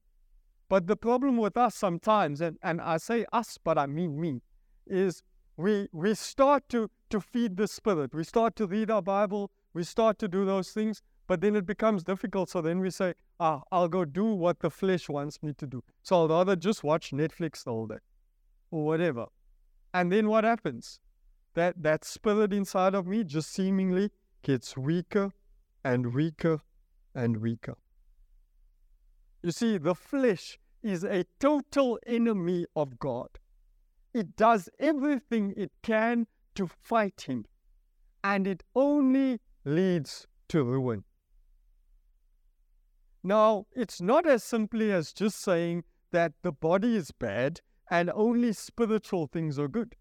But 0.69 0.87
the 0.87 0.97
problem 0.97 1.37
with 1.37 1.55
us 1.55 1.75
sometimes, 1.75 2.41
and, 2.41 2.57
and 2.61 2.81
I 2.81 2.97
say 2.97 3.25
us, 3.31 3.57
but 3.63 3.77
I 3.77 3.85
mean 3.85 4.19
me, 4.19 4.41
is 4.85 5.23
we, 5.55 5.87
we 5.91 6.13
start 6.13 6.67
to, 6.69 6.89
to 7.09 7.21
feed 7.21 7.57
the 7.57 7.67
Spirit. 7.67 8.13
We 8.13 8.23
start 8.23 8.55
to 8.57 8.67
read 8.67 8.91
our 8.91 9.01
Bible. 9.01 9.51
We 9.73 9.83
start 9.83 10.19
to 10.19 10.27
do 10.27 10.45
those 10.45 10.71
things, 10.71 11.01
but 11.27 11.41
then 11.41 11.55
it 11.55 11.65
becomes 11.65 12.03
difficult. 12.03 12.49
So 12.49 12.61
then 12.61 12.79
we 12.79 12.89
say, 12.89 13.13
ah, 13.39 13.61
I'll 13.71 13.89
go 13.89 14.05
do 14.05 14.25
what 14.25 14.59
the 14.59 14.69
flesh 14.69 15.09
wants 15.09 15.43
me 15.43 15.53
to 15.53 15.67
do. 15.67 15.83
So 16.01 16.15
I'll 16.15 16.27
rather 16.29 16.55
just 16.55 16.83
watch 16.83 17.11
Netflix 17.11 17.67
all 17.67 17.85
day 17.85 17.99
or 18.71 18.85
whatever. 18.85 19.25
And 19.93 20.11
then 20.11 20.29
what 20.29 20.43
happens? 20.43 20.99
That, 21.53 21.81
that 21.83 22.05
spirit 22.05 22.53
inside 22.53 22.95
of 22.95 23.07
me 23.07 23.23
just 23.23 23.51
seemingly 23.51 24.11
gets 24.41 24.77
weaker 24.77 25.31
and 25.83 26.13
weaker 26.13 26.61
and 27.13 27.37
weaker. 27.37 27.75
You 29.43 29.51
see, 29.51 29.77
the 29.77 29.95
flesh 29.95 30.59
is 30.83 31.03
a 31.03 31.25
total 31.39 31.99
enemy 32.05 32.65
of 32.75 32.99
God. 32.99 33.29
It 34.13 34.35
does 34.35 34.69
everything 34.79 35.53
it 35.57 35.71
can 35.83 36.27
to 36.55 36.67
fight 36.67 37.25
Him, 37.27 37.45
and 38.23 38.47
it 38.47 38.63
only 38.75 39.39
leads 39.65 40.27
to 40.49 40.63
ruin. 40.63 41.03
Now, 43.23 43.65
it's 43.75 44.01
not 44.01 44.25
as 44.25 44.43
simply 44.43 44.91
as 44.91 45.13
just 45.13 45.41
saying 45.41 45.83
that 46.11 46.33
the 46.41 46.51
body 46.51 46.95
is 46.95 47.11
bad 47.11 47.61
and 47.89 48.09
only 48.13 48.53
spiritual 48.53 49.27
things 49.27 49.57
are 49.59 49.67
good. 49.67 49.95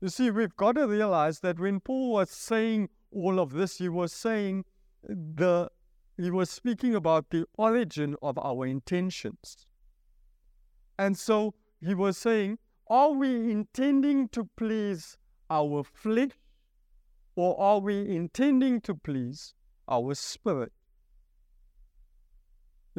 You 0.00 0.08
see, 0.08 0.30
we've 0.30 0.56
got 0.56 0.76
to 0.76 0.86
realize 0.86 1.40
that 1.40 1.60
when 1.60 1.80
Paul 1.80 2.12
was 2.12 2.30
saying 2.30 2.88
all 3.10 3.38
of 3.38 3.52
this, 3.52 3.78
he 3.78 3.88
was 3.88 4.12
saying 4.12 4.64
the 5.02 5.70
he 6.16 6.30
was 6.30 6.50
speaking 6.50 6.94
about 6.94 7.30
the 7.30 7.46
origin 7.56 8.14
of 8.20 8.38
our 8.38 8.66
intentions. 8.66 9.66
And 10.98 11.16
so 11.16 11.54
he 11.80 11.94
was 11.94 12.18
saying, 12.18 12.58
are 12.88 13.12
we 13.12 13.50
intending 13.50 14.28
to 14.30 14.48
please 14.56 15.16
our 15.48 15.82
flesh 15.82 16.32
or 17.36 17.58
are 17.58 17.78
we 17.78 18.14
intending 18.14 18.82
to 18.82 18.94
please 18.94 19.54
our 19.88 20.14
spirit? 20.14 20.72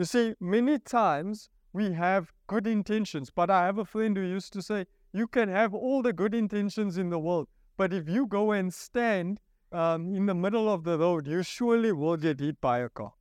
You 0.02 0.06
see, 0.06 0.34
many 0.40 0.80
times 0.80 1.52
we 1.74 1.92
have 1.92 2.34
good 2.48 2.66
intentions, 2.66 3.30
but 3.30 3.52
I 3.52 3.68
have 3.68 3.78
a 3.78 3.86
friend 3.86 4.18
who 4.18 4.24
used 4.24 4.52
to 4.54 4.62
say, 4.64 4.88
you 5.14 5.28
can 5.28 5.48
have 5.48 5.76
all 5.76 6.02
the 6.02 6.12
good 6.12 6.34
intentions 6.34 6.98
in 6.98 7.12
the 7.12 7.20
world, 7.20 7.48
but 7.78 7.94
if 7.94 8.10
you 8.10 8.26
go 8.26 8.52
and 8.52 8.74
stand 8.74 9.40
um, 9.72 10.16
in 10.16 10.26
the 10.26 10.34
middle 10.34 10.68
of 10.74 10.86
the 10.86 10.98
road, 10.98 11.28
you 11.28 11.44
surely 11.44 11.92
will 11.92 12.18
get 12.18 12.40
hit 12.40 12.60
by 12.60 12.80
a 12.80 12.90
car. 12.90 13.14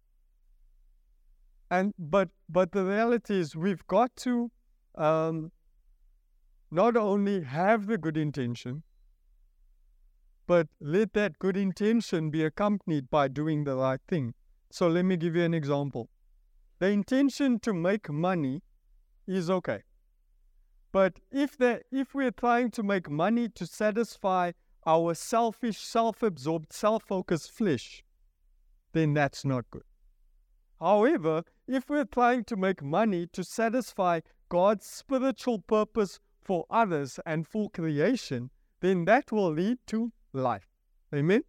And 1.71 1.93
but 1.99 2.31
but 2.49 2.73
the 2.73 2.87
reality 2.87 3.39
is, 3.39 3.55
we've 3.55 3.87
got 3.87 4.17
to 4.25 4.51
um, 4.95 5.53
not 6.71 6.97
only 6.97 7.43
have 7.43 7.89
the 7.89 7.99
good 7.99 8.17
intention, 8.17 8.85
but 10.47 10.67
let 10.81 11.13
that 11.13 11.39
good 11.39 11.59
intention 11.59 12.31
be 12.31 12.43
accompanied 12.43 13.11
by 13.11 13.29
doing 13.29 13.65
the 13.65 13.77
right 13.77 14.01
thing. 14.09 14.33
So 14.71 14.89
let 14.89 15.05
me 15.05 15.19
give 15.19 15.37
you 15.37 15.43
an 15.43 15.53
example. 15.53 16.09
The 16.81 16.89
intention 16.89 17.61
to 17.61 17.75
make 17.75 18.11
money 18.11 18.63
is 19.27 19.51
okay. 19.51 19.83
But 20.93 21.21
if 21.31 21.57
the, 21.57 21.83
if 21.93 22.15
we're 22.15 22.31
trying 22.33 22.71
to 22.73 22.83
make 22.83 23.09
money 23.09 23.49
to 23.51 23.67
satisfy 23.67 24.53
our 24.87 25.15
selfish, 25.15 25.79
self-absorbed, 25.79 26.73
self-focused 26.73 27.53
flesh, 27.53 28.03
then 28.93 29.13
that's 29.13 29.45
not 29.45 29.71
good. 29.71 29.85
However, 30.81 31.45
if 31.69 31.91
we're 31.91 32.07
trying 32.07 32.45
to 32.45 32.57
make 32.57 32.83
money 32.83 33.27
to 33.35 33.45
satisfy 33.45 34.21
God's 34.49 34.87
spiritual 34.87 35.59
purpose 35.59 36.19
for 36.43 36.65
others 36.71 37.21
and 37.27 37.47
for 37.47 37.69
creation, 37.69 38.51
then 38.81 39.05
that 39.05 39.31
will 39.31 39.53
lead 39.53 39.79
to 39.89 40.13
life. 40.33 40.67
Amen? 41.15 41.45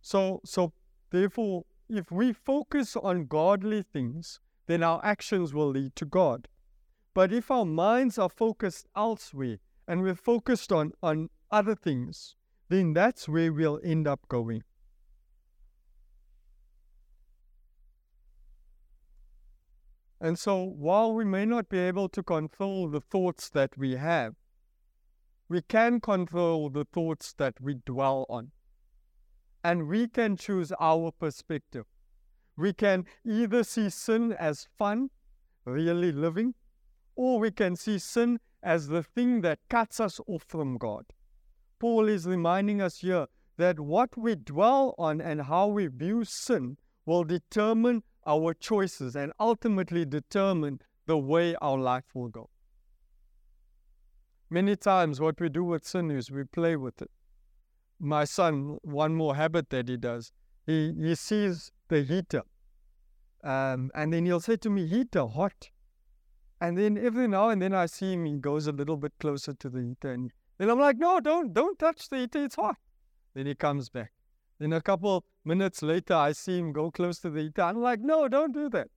So, 0.00 0.40
so 0.44 0.72
therefore, 1.10 1.64
if 1.88 2.10
we 2.10 2.32
focus 2.32 2.96
on 2.96 3.26
godly 3.26 3.82
things, 3.82 4.40
then 4.66 4.82
our 4.82 5.00
actions 5.04 5.54
will 5.54 5.68
lead 5.68 5.94
to 5.96 6.04
God. 6.04 6.48
But 7.14 7.32
if 7.32 7.50
our 7.50 7.64
minds 7.64 8.18
are 8.18 8.28
focused 8.28 8.86
elsewhere 8.96 9.58
and 9.86 10.02
we're 10.02 10.14
focused 10.14 10.72
on, 10.72 10.92
on 11.02 11.30
other 11.50 11.74
things, 11.74 12.34
then 12.68 12.92
that's 12.92 13.28
where 13.28 13.52
we'll 13.52 13.80
end 13.84 14.06
up 14.06 14.26
going. 14.28 14.62
And 20.20 20.38
so, 20.38 20.62
while 20.62 21.12
we 21.12 21.24
may 21.24 21.44
not 21.44 21.68
be 21.68 21.78
able 21.78 22.08
to 22.08 22.22
control 22.22 22.88
the 22.88 23.02
thoughts 23.02 23.50
that 23.50 23.76
we 23.76 23.92
have, 23.92 24.34
we 25.48 25.62
can 25.62 26.00
control 26.00 26.70
the 26.70 26.84
thoughts 26.84 27.34
that 27.34 27.60
we 27.60 27.74
dwell 27.84 28.26
on. 28.28 28.50
And 29.66 29.88
we 29.88 30.06
can 30.06 30.36
choose 30.36 30.70
our 30.78 31.10
perspective. 31.10 31.86
We 32.56 32.72
can 32.72 33.04
either 33.24 33.64
see 33.64 33.90
sin 33.90 34.32
as 34.32 34.68
fun, 34.78 35.10
really 35.64 36.12
living, 36.12 36.54
or 37.16 37.40
we 37.40 37.50
can 37.50 37.74
see 37.74 37.98
sin 37.98 38.38
as 38.62 38.86
the 38.86 39.02
thing 39.02 39.40
that 39.40 39.58
cuts 39.68 39.98
us 39.98 40.20
off 40.28 40.44
from 40.46 40.78
God. 40.78 41.06
Paul 41.80 42.06
is 42.06 42.28
reminding 42.28 42.80
us 42.80 43.00
here 43.00 43.26
that 43.56 43.80
what 43.80 44.16
we 44.16 44.36
dwell 44.36 44.94
on 44.98 45.20
and 45.20 45.42
how 45.42 45.66
we 45.66 45.88
view 45.88 46.22
sin 46.22 46.76
will 47.04 47.24
determine 47.24 48.04
our 48.24 48.54
choices 48.54 49.16
and 49.16 49.32
ultimately 49.40 50.04
determine 50.04 50.80
the 51.06 51.18
way 51.18 51.56
our 51.60 51.76
life 51.76 52.14
will 52.14 52.28
go. 52.28 52.50
Many 54.48 54.76
times, 54.76 55.20
what 55.20 55.40
we 55.40 55.48
do 55.48 55.64
with 55.64 55.84
sin 55.84 56.12
is 56.12 56.30
we 56.30 56.44
play 56.44 56.76
with 56.76 57.02
it. 57.02 57.10
My 57.98 58.24
son, 58.24 58.78
one 58.82 59.14
more 59.14 59.36
habit 59.36 59.70
that 59.70 59.88
he 59.88 59.96
does, 59.96 60.32
he, 60.66 60.92
he 60.98 61.14
sees 61.14 61.70
the 61.88 62.02
heater. 62.02 62.42
Um, 63.42 63.90
and 63.94 64.12
then 64.12 64.26
he'll 64.26 64.40
say 64.40 64.56
to 64.56 64.70
me, 64.70 64.86
heater, 64.86 65.26
hot. 65.26 65.70
And 66.60 66.76
then 66.76 66.98
every 66.98 67.28
now 67.28 67.50
and 67.50 67.60
then 67.60 67.74
I 67.74 67.86
see 67.86 68.14
him, 68.14 68.24
he 68.24 68.34
goes 68.34 68.66
a 68.66 68.72
little 68.72 68.96
bit 68.96 69.12
closer 69.20 69.54
to 69.54 69.68
the 69.68 69.82
heater. 69.82 70.12
And 70.12 70.32
then 70.58 70.70
I'm 70.70 70.80
like, 70.80 70.98
no, 70.98 71.20
don't, 71.20 71.52
don't 71.52 71.78
touch 71.78 72.08
the 72.08 72.18
heater, 72.18 72.44
it's 72.44 72.56
hot. 72.56 72.76
Then 73.34 73.46
he 73.46 73.54
comes 73.54 73.88
back. 73.88 74.12
Then 74.58 74.72
a 74.72 74.80
couple 74.80 75.24
minutes 75.44 75.82
later, 75.82 76.14
I 76.14 76.32
see 76.32 76.58
him 76.58 76.72
go 76.72 76.90
close 76.90 77.18
to 77.20 77.30
the 77.30 77.42
heater. 77.42 77.62
I'm 77.62 77.80
like, 77.80 78.00
no, 78.00 78.26
don't 78.26 78.52
do 78.52 78.68
that. 78.70 78.88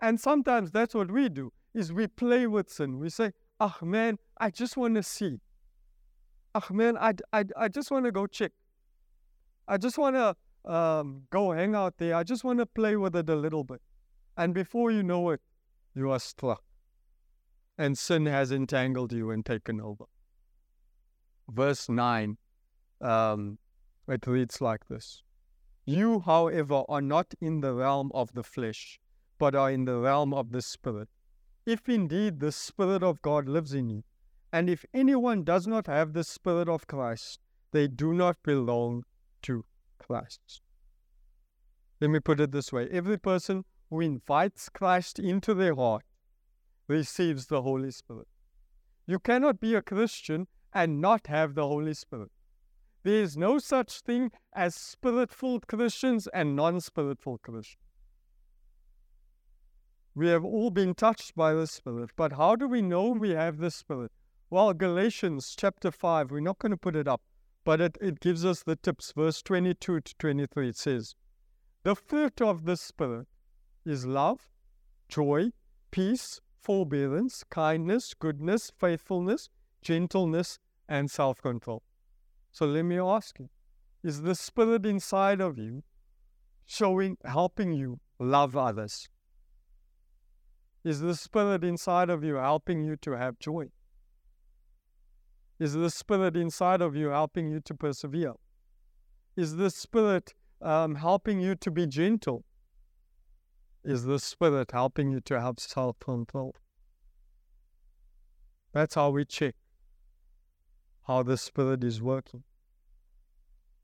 And 0.00 0.18
sometimes 0.18 0.70
that's 0.70 0.94
what 0.94 1.10
we 1.10 1.28
do, 1.28 1.52
is 1.74 1.92
we 1.92 2.06
play 2.06 2.46
with 2.46 2.70
sin. 2.70 2.98
We 2.98 3.10
say, 3.10 3.32
ah, 3.58 3.76
man, 3.82 4.18
I 4.38 4.50
just 4.50 4.76
want 4.76 4.94
to 4.94 5.02
see. 5.02 5.40
Ah, 6.54 6.66
man, 6.70 6.96
I, 6.98 7.14
I, 7.32 7.44
I 7.56 7.68
just 7.68 7.90
want 7.90 8.06
to 8.06 8.12
go 8.12 8.26
check. 8.26 8.52
I 9.68 9.76
just 9.76 9.98
want 9.98 10.16
to 10.16 10.72
um, 10.72 11.22
go 11.30 11.52
hang 11.52 11.74
out 11.74 11.94
there. 11.98 12.16
I 12.16 12.24
just 12.24 12.42
want 12.42 12.58
to 12.58 12.66
play 12.66 12.96
with 12.96 13.14
it 13.14 13.28
a 13.28 13.36
little 13.36 13.62
bit. 13.62 13.80
And 14.36 14.52
before 14.52 14.90
you 14.90 15.02
know 15.02 15.30
it, 15.30 15.40
you 15.94 16.10
are 16.10 16.18
struck. 16.18 16.62
And 17.78 17.96
sin 17.96 18.26
has 18.26 18.50
entangled 18.50 19.12
you 19.12 19.30
and 19.30 19.46
taken 19.46 19.80
over. 19.80 20.04
Verse 21.48 21.88
9, 21.88 22.36
um, 23.00 23.58
it 24.08 24.26
reads 24.26 24.60
like 24.60 24.86
this 24.88 25.22
You, 25.84 26.20
however, 26.20 26.82
are 26.88 27.00
not 27.00 27.32
in 27.40 27.60
the 27.60 27.74
realm 27.74 28.10
of 28.12 28.32
the 28.34 28.42
flesh, 28.42 29.00
but 29.38 29.54
are 29.54 29.70
in 29.70 29.84
the 29.84 29.98
realm 29.98 30.34
of 30.34 30.52
the 30.52 30.62
Spirit. 30.62 31.08
If 31.64 31.88
indeed 31.88 32.40
the 32.40 32.52
Spirit 32.52 33.02
of 33.02 33.22
God 33.22 33.48
lives 33.48 33.72
in 33.72 33.88
you, 33.88 34.02
and 34.52 34.68
if 34.68 34.84
anyone 34.92 35.44
does 35.44 35.66
not 35.66 35.86
have 35.86 36.12
the 36.12 36.24
Spirit 36.24 36.68
of 36.68 36.86
Christ, 36.86 37.40
they 37.72 37.86
do 37.86 38.12
not 38.12 38.42
belong 38.42 39.04
to 39.42 39.64
Christ. 39.98 40.60
Let 42.00 42.10
me 42.10 42.20
put 42.20 42.40
it 42.40 42.50
this 42.50 42.72
way 42.72 42.88
every 42.90 43.18
person 43.18 43.64
who 43.90 44.00
invites 44.00 44.68
Christ 44.68 45.18
into 45.18 45.54
their 45.54 45.74
heart 45.74 46.04
receives 46.88 47.46
the 47.46 47.62
Holy 47.62 47.90
Spirit. 47.90 48.28
You 49.06 49.18
cannot 49.18 49.60
be 49.60 49.74
a 49.74 49.82
Christian 49.82 50.46
and 50.72 51.00
not 51.00 51.26
have 51.26 51.54
the 51.54 51.66
Holy 51.66 51.94
Spirit. 51.94 52.30
There 53.02 53.22
is 53.22 53.36
no 53.36 53.58
such 53.58 54.00
thing 54.00 54.30
as 54.52 54.74
spirit 54.74 55.32
filled 55.32 55.66
Christians 55.66 56.26
and 56.34 56.54
non 56.54 56.80
spirit 56.80 57.20
filled 57.20 57.42
Christians. 57.42 57.76
We 60.14 60.28
have 60.28 60.44
all 60.44 60.70
been 60.70 60.94
touched 60.94 61.34
by 61.34 61.54
the 61.54 61.66
Spirit, 61.66 62.10
but 62.16 62.32
how 62.32 62.56
do 62.56 62.66
we 62.66 62.82
know 62.82 63.10
we 63.10 63.30
have 63.30 63.58
the 63.58 63.70
Spirit? 63.70 64.10
Well, 64.52 64.74
Galatians 64.74 65.54
chapter 65.56 65.92
5, 65.92 66.32
we're 66.32 66.40
not 66.40 66.58
going 66.58 66.72
to 66.72 66.76
put 66.76 66.96
it 66.96 67.06
up, 67.06 67.22
but 67.64 67.80
it, 67.80 67.96
it 68.00 68.18
gives 68.18 68.44
us 68.44 68.64
the 68.64 68.74
tips. 68.74 69.12
Verse 69.12 69.42
22 69.42 70.00
to 70.00 70.14
23, 70.16 70.70
it 70.70 70.76
says, 70.76 71.14
The 71.84 71.94
fruit 71.94 72.42
of 72.42 72.64
the 72.64 72.76
Spirit 72.76 73.28
is 73.86 74.06
love, 74.06 74.50
joy, 75.08 75.52
peace, 75.92 76.40
forbearance, 76.60 77.44
kindness, 77.48 78.12
goodness, 78.12 78.72
faithfulness, 78.76 79.50
gentleness, 79.82 80.58
and 80.88 81.08
self 81.08 81.40
control. 81.40 81.84
So 82.50 82.66
let 82.66 82.82
me 82.82 82.98
ask 82.98 83.38
you 83.38 83.50
is 84.02 84.22
the 84.22 84.34
Spirit 84.34 84.84
inside 84.84 85.40
of 85.40 85.58
you 85.58 85.84
showing, 86.66 87.18
helping 87.24 87.72
you 87.72 88.00
love 88.18 88.56
others? 88.56 89.08
Is 90.82 90.98
the 90.98 91.14
Spirit 91.14 91.62
inside 91.62 92.10
of 92.10 92.24
you 92.24 92.34
helping 92.34 92.82
you 92.82 92.96
to 92.96 93.12
have 93.12 93.38
joy? 93.38 93.68
Is 95.60 95.74
the 95.74 95.90
Spirit 95.90 96.36
inside 96.36 96.80
of 96.80 96.96
you 96.96 97.10
helping 97.10 97.48
you 97.50 97.60
to 97.60 97.74
persevere? 97.74 98.32
Is 99.36 99.56
the 99.56 99.70
Spirit 99.70 100.34
um, 100.60 100.96
helping 100.96 101.40
you 101.40 101.54
to 101.54 101.70
be 101.70 101.86
gentle? 101.86 102.44
Is 103.84 104.04
the 104.04 104.18
Spirit 104.18 104.72
helping 104.72 105.12
you 105.12 105.20
to 105.20 105.40
have 105.40 105.60
self 105.60 106.00
control? 106.00 106.56
That's 108.72 108.94
how 108.94 109.10
we 109.10 109.24
check 109.24 109.54
how 111.10 111.24
the 111.24 111.36
Spirit 111.36 111.82
is 111.82 112.00
working. 112.00 112.44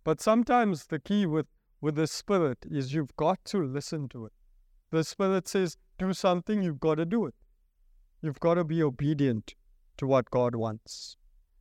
But 0.05 0.21
sometimes 0.21 0.87
the 0.87 1.01
key 1.01 1.27
with, 1.27 1.47
with 1.81 1.97
the 1.97 2.07
Spirit 2.07 2.59
is 2.71 2.95
you've 2.95 3.17
got 3.17 3.45
to 3.47 3.59
listen 3.59 4.09
to 4.11 4.27
it. 4.27 4.33
The 4.93 5.03
Spirit 5.03 5.49
says, 5.49 5.77
do 5.99 6.13
something, 6.13 6.63
you've 6.63 6.79
got 6.79 6.95
to 6.97 7.05
do 7.05 7.27
it. 7.27 7.35
You've 8.23 8.39
got 8.39 8.55
to 8.55 8.65
be 8.65 8.81
obedient 8.81 9.57
to 9.97 10.07
what 10.07 10.31
God 10.31 10.55
wants. 10.55 11.17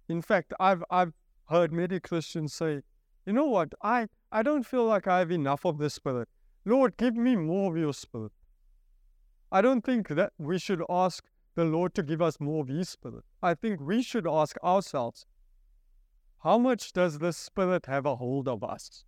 In 0.08 0.22
fact, 0.22 0.54
I've, 0.60 0.84
I've 0.90 1.14
heard 1.50 1.72
many 1.72 2.00
Christians 2.00 2.54
say, 2.54 2.82
you 3.26 3.34
know 3.34 3.46
what, 3.46 3.74
I, 3.82 4.08
I 4.32 4.44
don't 4.44 4.66
feel 4.66 4.86
like 4.86 5.08
I 5.08 5.20
have 5.20 5.32
enough 5.32 5.66
of 5.66 5.78
the 5.78 5.90
Spirit. 5.90 6.30
Lord, 6.64 6.98
give 6.98 7.16
me 7.16 7.36
more 7.36 7.72
of 7.72 7.78
your 7.78 7.94
Spirit. 7.94 8.32
I 9.52 9.62
don't 9.62 9.84
think 9.84 10.10
that 10.10 10.34
we 10.38 10.60
should 10.60 10.84
ask 10.90 11.24
the 11.56 11.66
Lord 11.66 11.94
to 11.96 12.04
give 12.04 12.22
us 12.22 12.40
more 12.40 12.62
of 12.62 12.68
His 12.68 12.90
Spirit. 12.90 13.24
I 13.42 13.54
think 13.54 13.80
we 13.80 14.02
should 14.02 14.28
ask 14.28 14.58
ourselves, 14.64 15.26
how 16.44 16.58
much 16.58 16.94
does 16.94 17.20
the 17.20 17.34
Spirit 17.34 17.88
have 17.88 18.06
a 18.06 18.18
hold 18.18 18.48
of 18.48 18.64
us? 18.64 19.06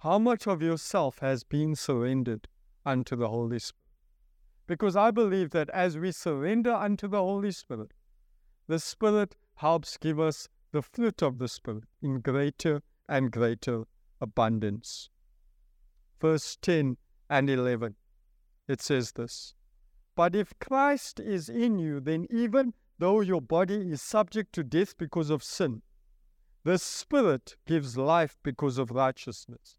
How 0.00 0.18
much 0.18 0.46
of 0.46 0.60
yourself 0.60 1.20
has 1.20 1.42
been 1.42 1.74
surrendered 1.74 2.48
unto 2.84 3.16
the 3.16 3.28
Holy 3.28 3.58
Spirit? 3.58 3.80
Because 4.66 4.96
I 4.96 5.10
believe 5.10 5.50
that 5.50 5.70
as 5.70 5.96
we 5.96 6.12
surrender 6.12 6.72
unto 6.72 7.08
the 7.08 7.18
Holy 7.18 7.52
Spirit, 7.52 7.92
the 8.66 8.78
Spirit 8.78 9.36
helps 9.56 9.96
give 9.96 10.20
us 10.20 10.48
the 10.72 10.82
fruit 10.82 11.22
of 11.22 11.38
the 11.38 11.48
Spirit 11.48 11.84
in 12.02 12.20
greater 12.20 12.82
and 13.08 13.30
greater 13.30 13.84
abundance. 14.20 15.08
Verse 16.20 16.56
10 16.60 16.96
and 17.30 17.50
11, 17.50 17.94
it 18.68 18.80
says 18.80 19.12
this 19.12 19.54
But 20.14 20.34
if 20.34 20.58
Christ 20.58 21.20
is 21.20 21.48
in 21.48 21.78
you, 21.78 22.00
then 22.00 22.26
even 22.30 22.74
though 22.98 23.20
your 23.20 23.40
body 23.40 23.90
is 23.90 24.02
subject 24.02 24.52
to 24.54 24.64
death 24.64 24.96
because 24.96 25.30
of 25.30 25.42
sin, 25.42 25.82
the 26.64 26.78
Spirit 26.78 27.56
gives 27.66 27.96
life 27.96 28.38
because 28.42 28.78
of 28.78 28.90
righteousness. 28.90 29.78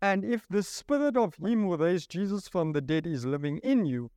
And 0.00 0.24
if 0.24 0.48
the 0.48 0.62
Spirit 0.62 1.16
of 1.16 1.36
Him 1.36 1.64
who 1.64 1.76
raised 1.76 2.10
Jesus 2.10 2.48
from 2.48 2.72
the 2.72 2.80
dead 2.80 3.06
is 3.06 3.24
living 3.24 3.58
in 3.58 3.84
you, 3.84 4.10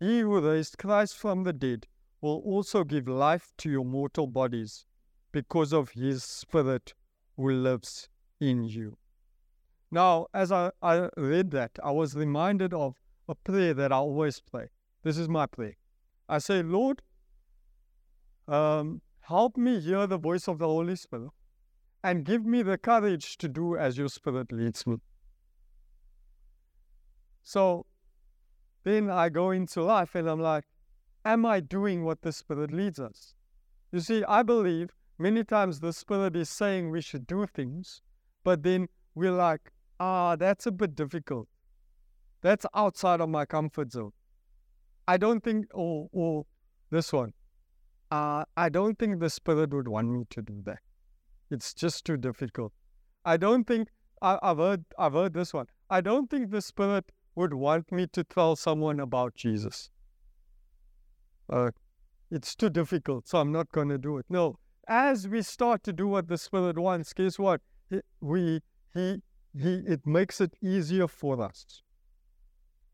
He 0.00 0.20
who 0.20 0.40
raised 0.40 0.78
Christ 0.78 1.16
from 1.16 1.42
the 1.42 1.52
dead 1.52 1.86
will 2.26 2.42
also 2.44 2.82
give 2.82 3.06
life 3.06 3.52
to 3.56 3.70
your 3.70 3.84
mortal 3.84 4.26
bodies 4.26 4.84
because 5.30 5.72
of 5.72 5.90
His 5.90 6.24
Spirit 6.24 6.92
who 7.36 7.50
lives 7.52 8.08
in 8.40 8.64
you. 8.64 8.98
Now, 9.92 10.26
as 10.34 10.50
I, 10.50 10.72
I 10.82 11.08
read 11.16 11.52
that, 11.52 11.78
I 11.84 11.92
was 11.92 12.16
reminded 12.16 12.74
of 12.74 12.96
a 13.28 13.36
prayer 13.36 13.74
that 13.74 13.92
I 13.92 13.96
always 13.96 14.40
pray. 14.40 14.66
This 15.04 15.16
is 15.18 15.28
my 15.28 15.46
prayer. 15.46 15.76
I 16.28 16.38
say, 16.38 16.62
Lord, 16.64 17.02
um, 18.48 19.02
help 19.20 19.56
me 19.56 19.78
hear 19.78 20.08
the 20.08 20.18
voice 20.18 20.48
of 20.48 20.58
the 20.58 20.66
Holy 20.66 20.96
Spirit 20.96 21.30
and 22.02 22.24
give 22.24 22.44
me 22.44 22.62
the 22.62 22.76
courage 22.76 23.36
to 23.38 23.48
do 23.48 23.76
as 23.76 23.96
your 23.96 24.08
Spirit 24.08 24.50
leads 24.50 24.84
me. 24.84 24.96
So 27.44 27.86
then 28.82 29.10
I 29.10 29.28
go 29.28 29.52
into 29.52 29.82
life 29.82 30.16
and 30.16 30.28
I'm 30.28 30.40
like, 30.40 30.64
am 31.26 31.44
I 31.44 31.60
doing 31.60 32.04
what 32.04 32.22
the 32.22 32.32
Spirit 32.32 32.72
leads 32.72 33.00
us? 33.00 33.34
You 33.90 34.00
see, 34.00 34.22
I 34.24 34.42
believe 34.42 34.90
many 35.18 35.42
times 35.42 35.80
the 35.80 35.92
Spirit 35.92 36.36
is 36.36 36.48
saying 36.48 36.90
we 36.90 37.00
should 37.00 37.26
do 37.26 37.46
things, 37.52 38.00
but 38.44 38.62
then 38.62 38.88
we're 39.14 39.32
like, 39.32 39.72
ah, 39.98 40.36
that's 40.36 40.66
a 40.66 40.72
bit 40.72 40.94
difficult. 40.94 41.48
That's 42.42 42.64
outside 42.74 43.20
of 43.20 43.28
my 43.28 43.44
comfort 43.44 43.92
zone. 43.92 44.12
I 45.08 45.16
don't 45.16 45.42
think, 45.42 45.66
or, 45.74 46.08
or 46.12 46.46
this 46.90 47.12
one, 47.12 47.32
uh, 48.12 48.44
I 48.56 48.68
don't 48.68 48.96
think 48.98 49.18
the 49.18 49.30
Spirit 49.30 49.74
would 49.74 49.88
want 49.88 50.08
me 50.08 50.24
to 50.30 50.42
do 50.42 50.62
that. 50.64 50.78
It's 51.50 51.74
just 51.74 52.04
too 52.04 52.16
difficult. 52.16 52.72
I 53.24 53.36
don't 53.36 53.66
think, 53.66 53.88
I, 54.22 54.38
have 54.42 54.58
heard, 54.58 54.84
I've 54.96 55.14
heard 55.14 55.34
this 55.34 55.52
one. 55.52 55.66
I 55.90 56.00
don't 56.00 56.30
think 56.30 56.50
the 56.50 56.62
Spirit 56.62 57.10
would 57.34 57.52
want 57.52 57.90
me 57.90 58.06
to 58.12 58.22
tell 58.22 58.54
someone 58.54 59.00
about 59.00 59.34
Jesus. 59.34 59.90
Uh, 61.48 61.70
it's 62.30 62.54
too 62.54 62.70
difficult, 62.70 63.28
so 63.28 63.38
I'm 63.38 63.52
not 63.52 63.70
going 63.72 63.88
to 63.88 63.98
do 63.98 64.18
it. 64.18 64.26
No, 64.28 64.56
as 64.88 65.28
we 65.28 65.42
start 65.42 65.82
to 65.84 65.92
do 65.92 66.08
what 66.08 66.28
the 66.28 66.38
Spirit 66.38 66.78
wants, 66.78 67.12
guess 67.12 67.38
what? 67.38 67.60
He, 67.88 68.00
we, 68.20 68.60
he, 68.94 69.22
he, 69.56 69.74
it 69.86 70.06
makes 70.06 70.40
it 70.40 70.54
easier 70.62 71.08
for 71.08 71.40
us. 71.40 71.82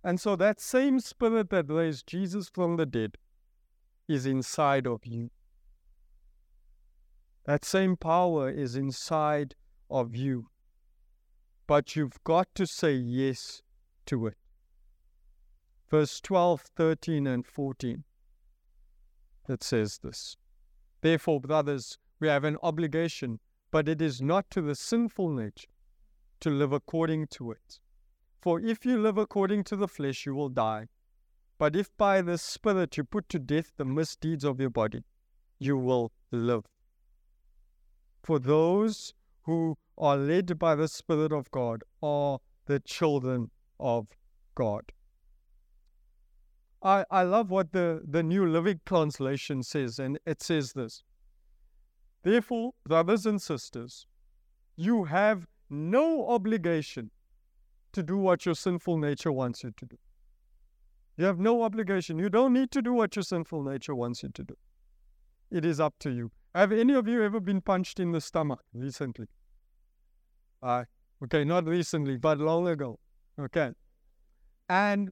And 0.05 0.21
so 0.21 0.37
that 0.37 0.61
same 0.61 1.01
Spirit 1.01 1.51
that 1.51 1.71
raised 1.71 2.07
Jesus 2.07 2.49
from 2.49 2.77
the 2.77 2.87
dead 2.87 3.17
is 4.09 4.27
inside 4.27 4.87
of 4.87 5.07
you. 5.07 5.31
That 7.47 7.65
same 7.65 7.97
power 7.97 8.51
is 8.51 8.77
inside 8.77 9.55
of 9.91 10.15
you. 10.15 10.47
But 11.67 11.97
you've 11.97 12.23
got 12.25 12.49
to 12.57 12.67
say 12.67 12.95
yes 12.95 13.63
to 14.07 14.27
it. 14.27 14.37
Verse 15.91 16.21
12, 16.21 16.63
13, 16.77 17.27
and 17.27 17.47
14. 17.47 18.05
It 19.49 19.63
says 19.63 19.99
this 19.99 20.37
Therefore, 21.01 21.41
brothers, 21.41 21.99
we 22.21 22.29
have 22.29 22.45
an 22.45 22.57
obligation, 22.63 23.41
but 23.71 23.89
it 23.89 24.01
is 24.01 24.23
not 24.23 24.49
to 24.51 24.63
the 24.63 24.75
sinful 24.75 25.31
nature 25.31 25.69
to 26.41 26.51
live 26.51 26.73
according 26.73 27.27
to 27.29 27.51
it. 27.53 27.81
For 28.41 28.61
if 28.61 28.85
you 28.85 29.01
live 29.01 29.19
according 29.19 29.65
to 29.65 29.77
the 29.77 29.89
flesh, 29.89 30.27
you 30.27 30.35
will 30.35 30.49
die. 30.49 30.89
But 31.59 31.77
if 31.77 31.97
by 31.97 32.23
the 32.23 32.39
Spirit 32.39 32.97
you 32.97 33.05
put 33.05 33.29
to 33.29 33.39
death 33.39 33.73
the 33.77 33.85
misdeeds 33.85 34.45
of 34.45 34.61
your 34.61 34.71
body, 34.71 35.05
you 35.59 35.77
will 35.77 36.13
live. 36.33 36.65
For 38.23 38.39
those 38.39 39.15
who 39.43 39.77
are 39.97 40.17
led 40.17 40.59
by 40.59 40.75
the 40.75 40.89
Spirit 40.89 41.33
of 41.33 41.51
God 41.51 41.83
are 42.03 42.39
the 42.67 42.81
children 42.81 43.51
of 43.79 44.09
God. 44.55 44.93
I, 46.83 47.05
I 47.11 47.23
love 47.23 47.51
what 47.51 47.73
the, 47.73 48.03
the 48.09 48.23
New 48.23 48.47
Living 48.47 48.81
Translation 48.87 49.63
says, 49.63 49.99
and 49.99 50.19
it 50.27 50.43
says 50.43 50.73
this 50.73 51.03
Therefore, 52.23 52.73
brothers 52.87 53.27
and 53.27 53.41
sisters, 53.41 54.07
you 54.77 55.05
have 55.05 55.47
no 55.71 56.29
obligation 56.29 57.11
to 57.93 58.03
do 58.03 58.17
what 58.17 58.47
your 58.47 58.55
sinful 58.55 58.99
nature 58.99 59.33
wants 59.33 59.63
you 59.63 59.73
to 59.77 59.87
do. 59.87 59.97
You 61.17 61.27
have 61.27 61.39
no 61.39 61.63
obligation. 61.63 62.19
You 62.19 62.29
don't 62.29 62.53
need 62.53 62.71
to 62.73 62.83
do 62.83 62.93
what 62.93 63.15
your 63.17 63.23
sinful 63.23 63.63
nature 63.63 63.95
wants 63.95 64.23
you 64.23 64.31
to 64.31 64.43
do. 64.43 64.55
It 65.51 65.65
is 65.65 65.79
up 65.79 65.95
to 66.01 66.11
you. 66.11 66.31
Have 66.55 66.73
any 66.73 66.95
of 66.95 67.07
you 67.07 67.23
ever 67.23 67.41
been 67.41 67.61
punched 67.61 68.01
in 68.01 68.13
the 68.13 68.21
stomach 68.21 68.61
recently? 68.73 69.27
Uh, 70.63 70.85
okay, 71.25 71.45
not 71.45 71.67
recently, 71.67 72.17
but 72.17 72.39
long 72.39 72.69
ago. 72.69 72.99
Okay. 73.39 73.73
And 74.69 75.11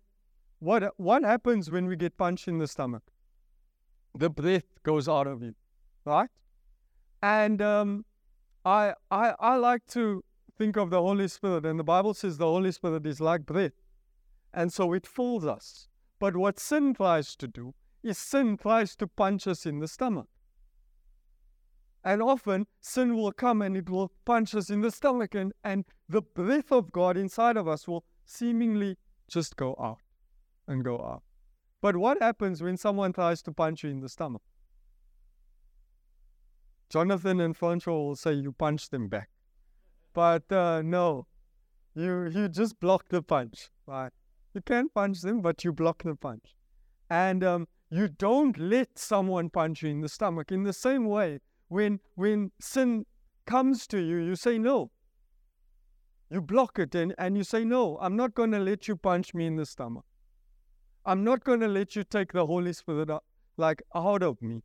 what 0.60 0.92
what 0.98 1.24
happens 1.24 1.70
when 1.70 1.86
we 1.86 1.96
get 1.96 2.16
punched 2.16 2.46
in 2.46 2.58
the 2.58 2.68
stomach? 2.68 3.02
The 4.14 4.28
breath 4.28 4.78
goes 4.82 5.08
out 5.08 5.26
of 5.26 5.42
you, 5.42 5.54
right? 6.04 6.28
And 7.22 7.60
um, 7.62 8.04
I, 8.64 8.94
I 9.10 9.34
I 9.40 9.56
like 9.56 9.86
to 9.88 10.22
think 10.58 10.76
of 10.76 10.90
the 10.90 11.00
Holy 11.00 11.28
Spirit, 11.28 11.64
and 11.64 11.78
the 11.78 11.84
Bible 11.84 12.12
says 12.12 12.36
the 12.36 12.44
Holy 12.44 12.72
Spirit 12.72 13.06
is 13.06 13.20
like 13.20 13.46
breath, 13.46 13.72
and 14.52 14.72
so 14.72 14.92
it 14.92 15.06
fills 15.06 15.46
us. 15.46 15.88
But 16.18 16.36
what 16.36 16.60
sin 16.60 16.92
tries 16.92 17.34
to 17.36 17.48
do 17.48 17.74
is 18.02 18.18
sin 18.18 18.58
tries 18.58 18.94
to 18.96 19.06
punch 19.06 19.46
us 19.46 19.64
in 19.64 19.78
the 19.78 19.88
stomach. 19.88 20.28
And 22.04 22.22
often 22.22 22.66
sin 22.80 23.14
will 23.14 23.32
come 23.32 23.60
and 23.60 23.76
it 23.76 23.88
will 23.88 24.12
punch 24.24 24.54
us 24.54 24.68
in 24.68 24.82
the 24.82 24.90
stomach, 24.90 25.34
and, 25.34 25.54
and 25.64 25.86
the 26.08 26.22
breath 26.22 26.70
of 26.70 26.92
God 26.92 27.16
inside 27.16 27.56
of 27.56 27.66
us 27.66 27.88
will 27.88 28.04
seemingly 28.26 28.96
just 29.28 29.56
go 29.56 29.74
out 29.78 29.98
and 30.70 30.84
go 30.84 30.96
out. 30.96 31.22
But 31.82 31.96
what 31.96 32.22
happens 32.22 32.62
when 32.62 32.76
someone 32.76 33.12
tries 33.12 33.42
to 33.42 33.52
punch 33.52 33.84
you 33.84 33.90
in 33.90 34.00
the 34.00 34.08
stomach? 34.08 34.42
Jonathan 36.88 37.40
and 37.40 37.56
Francois 37.56 37.92
will 37.92 38.16
say 38.16 38.32
you 38.32 38.52
punch 38.52 38.90
them 38.90 39.08
back. 39.08 39.30
But 40.12 40.50
uh, 40.50 40.82
no, 40.82 41.26
you 41.94 42.28
you 42.28 42.48
just 42.48 42.80
block 42.80 43.08
the 43.08 43.22
punch. 43.22 43.70
Right? 43.86 44.12
You 44.54 44.60
can 44.60 44.88
punch 44.88 45.20
them, 45.20 45.40
but 45.40 45.64
you 45.64 45.72
block 45.72 46.02
the 46.02 46.16
punch. 46.16 46.56
And 47.08 47.44
um, 47.44 47.68
you 47.90 48.08
don't 48.08 48.58
let 48.58 48.98
someone 48.98 49.50
punch 49.50 49.82
you 49.82 49.90
in 49.90 50.00
the 50.00 50.08
stomach. 50.08 50.50
In 50.52 50.64
the 50.64 50.72
same 50.72 51.06
way, 51.06 51.40
when 51.68 52.00
when 52.14 52.50
sin 52.60 53.06
comes 53.46 53.86
to 53.88 53.98
you, 53.98 54.18
you 54.18 54.36
say 54.36 54.58
no. 54.58 54.90
You 56.30 56.40
block 56.40 56.78
it 56.78 56.94
and, 56.94 57.12
and 57.18 57.36
you 57.36 57.42
say, 57.42 57.64
No, 57.64 57.98
I'm 58.00 58.16
not 58.16 58.34
going 58.34 58.52
to 58.52 58.60
let 58.60 58.86
you 58.86 58.94
punch 58.94 59.34
me 59.34 59.46
in 59.46 59.56
the 59.56 59.66
stomach. 59.66 60.04
I'm 61.04 61.24
not 61.24 61.44
going 61.44 61.60
to 61.60 61.68
let 61.68 61.96
you 61.96 62.04
take 62.04 62.32
the 62.32 62.46
Holy 62.46 62.72
Spirit 62.72 63.10
out, 63.10 63.24
like 63.56 63.82
out 63.94 64.22
of 64.22 64.40
me. 64.42 64.62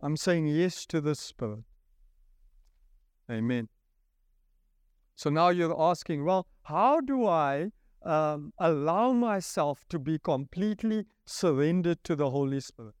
I'm 0.00 0.16
saying 0.16 0.48
yes 0.48 0.84
to 0.86 1.00
the 1.00 1.14
Spirit. 1.14 1.64
Amen. 3.30 3.68
So 5.14 5.30
now 5.30 5.50
you're 5.50 5.80
asking, 5.80 6.24
well, 6.24 6.46
how 6.64 7.00
do 7.00 7.26
I 7.26 7.70
um, 8.04 8.52
allow 8.58 9.12
myself 9.12 9.84
to 9.90 9.98
be 9.98 10.18
completely 10.18 11.06
surrendered 11.24 12.02
to 12.04 12.16
the 12.16 12.30
Holy 12.30 12.60
Spirit? 12.60 12.94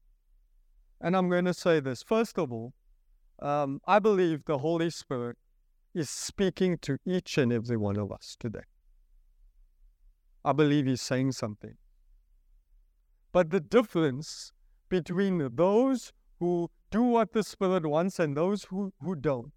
And 1.00 1.16
I'm 1.16 1.28
going 1.28 1.46
to 1.46 1.54
say 1.54 1.80
this. 1.80 2.02
First 2.02 2.38
of 2.38 2.52
all, 2.52 2.72
um, 3.40 3.80
I 3.86 3.98
believe 3.98 4.44
the 4.44 4.58
Holy 4.58 4.90
Spirit 4.90 5.36
is 5.94 6.08
speaking 6.08 6.78
to 6.78 6.98
each 7.04 7.36
and 7.36 7.52
every 7.52 7.76
one 7.76 7.98
of 7.98 8.12
us 8.12 8.36
today. 8.38 8.60
I 10.44 10.52
believe 10.52 10.86
he's 10.86 11.00
saying 11.00 11.32
something. 11.32 11.76
But 13.32 13.50
the 13.50 13.60
difference 13.60 14.52
between 14.88 15.54
those 15.54 16.12
who 16.38 16.70
do 16.90 17.02
what 17.02 17.32
the 17.32 17.42
Spirit 17.42 17.86
wants 17.86 18.18
and 18.18 18.36
those 18.36 18.64
who, 18.64 18.92
who 19.00 19.14
don't 19.14 19.52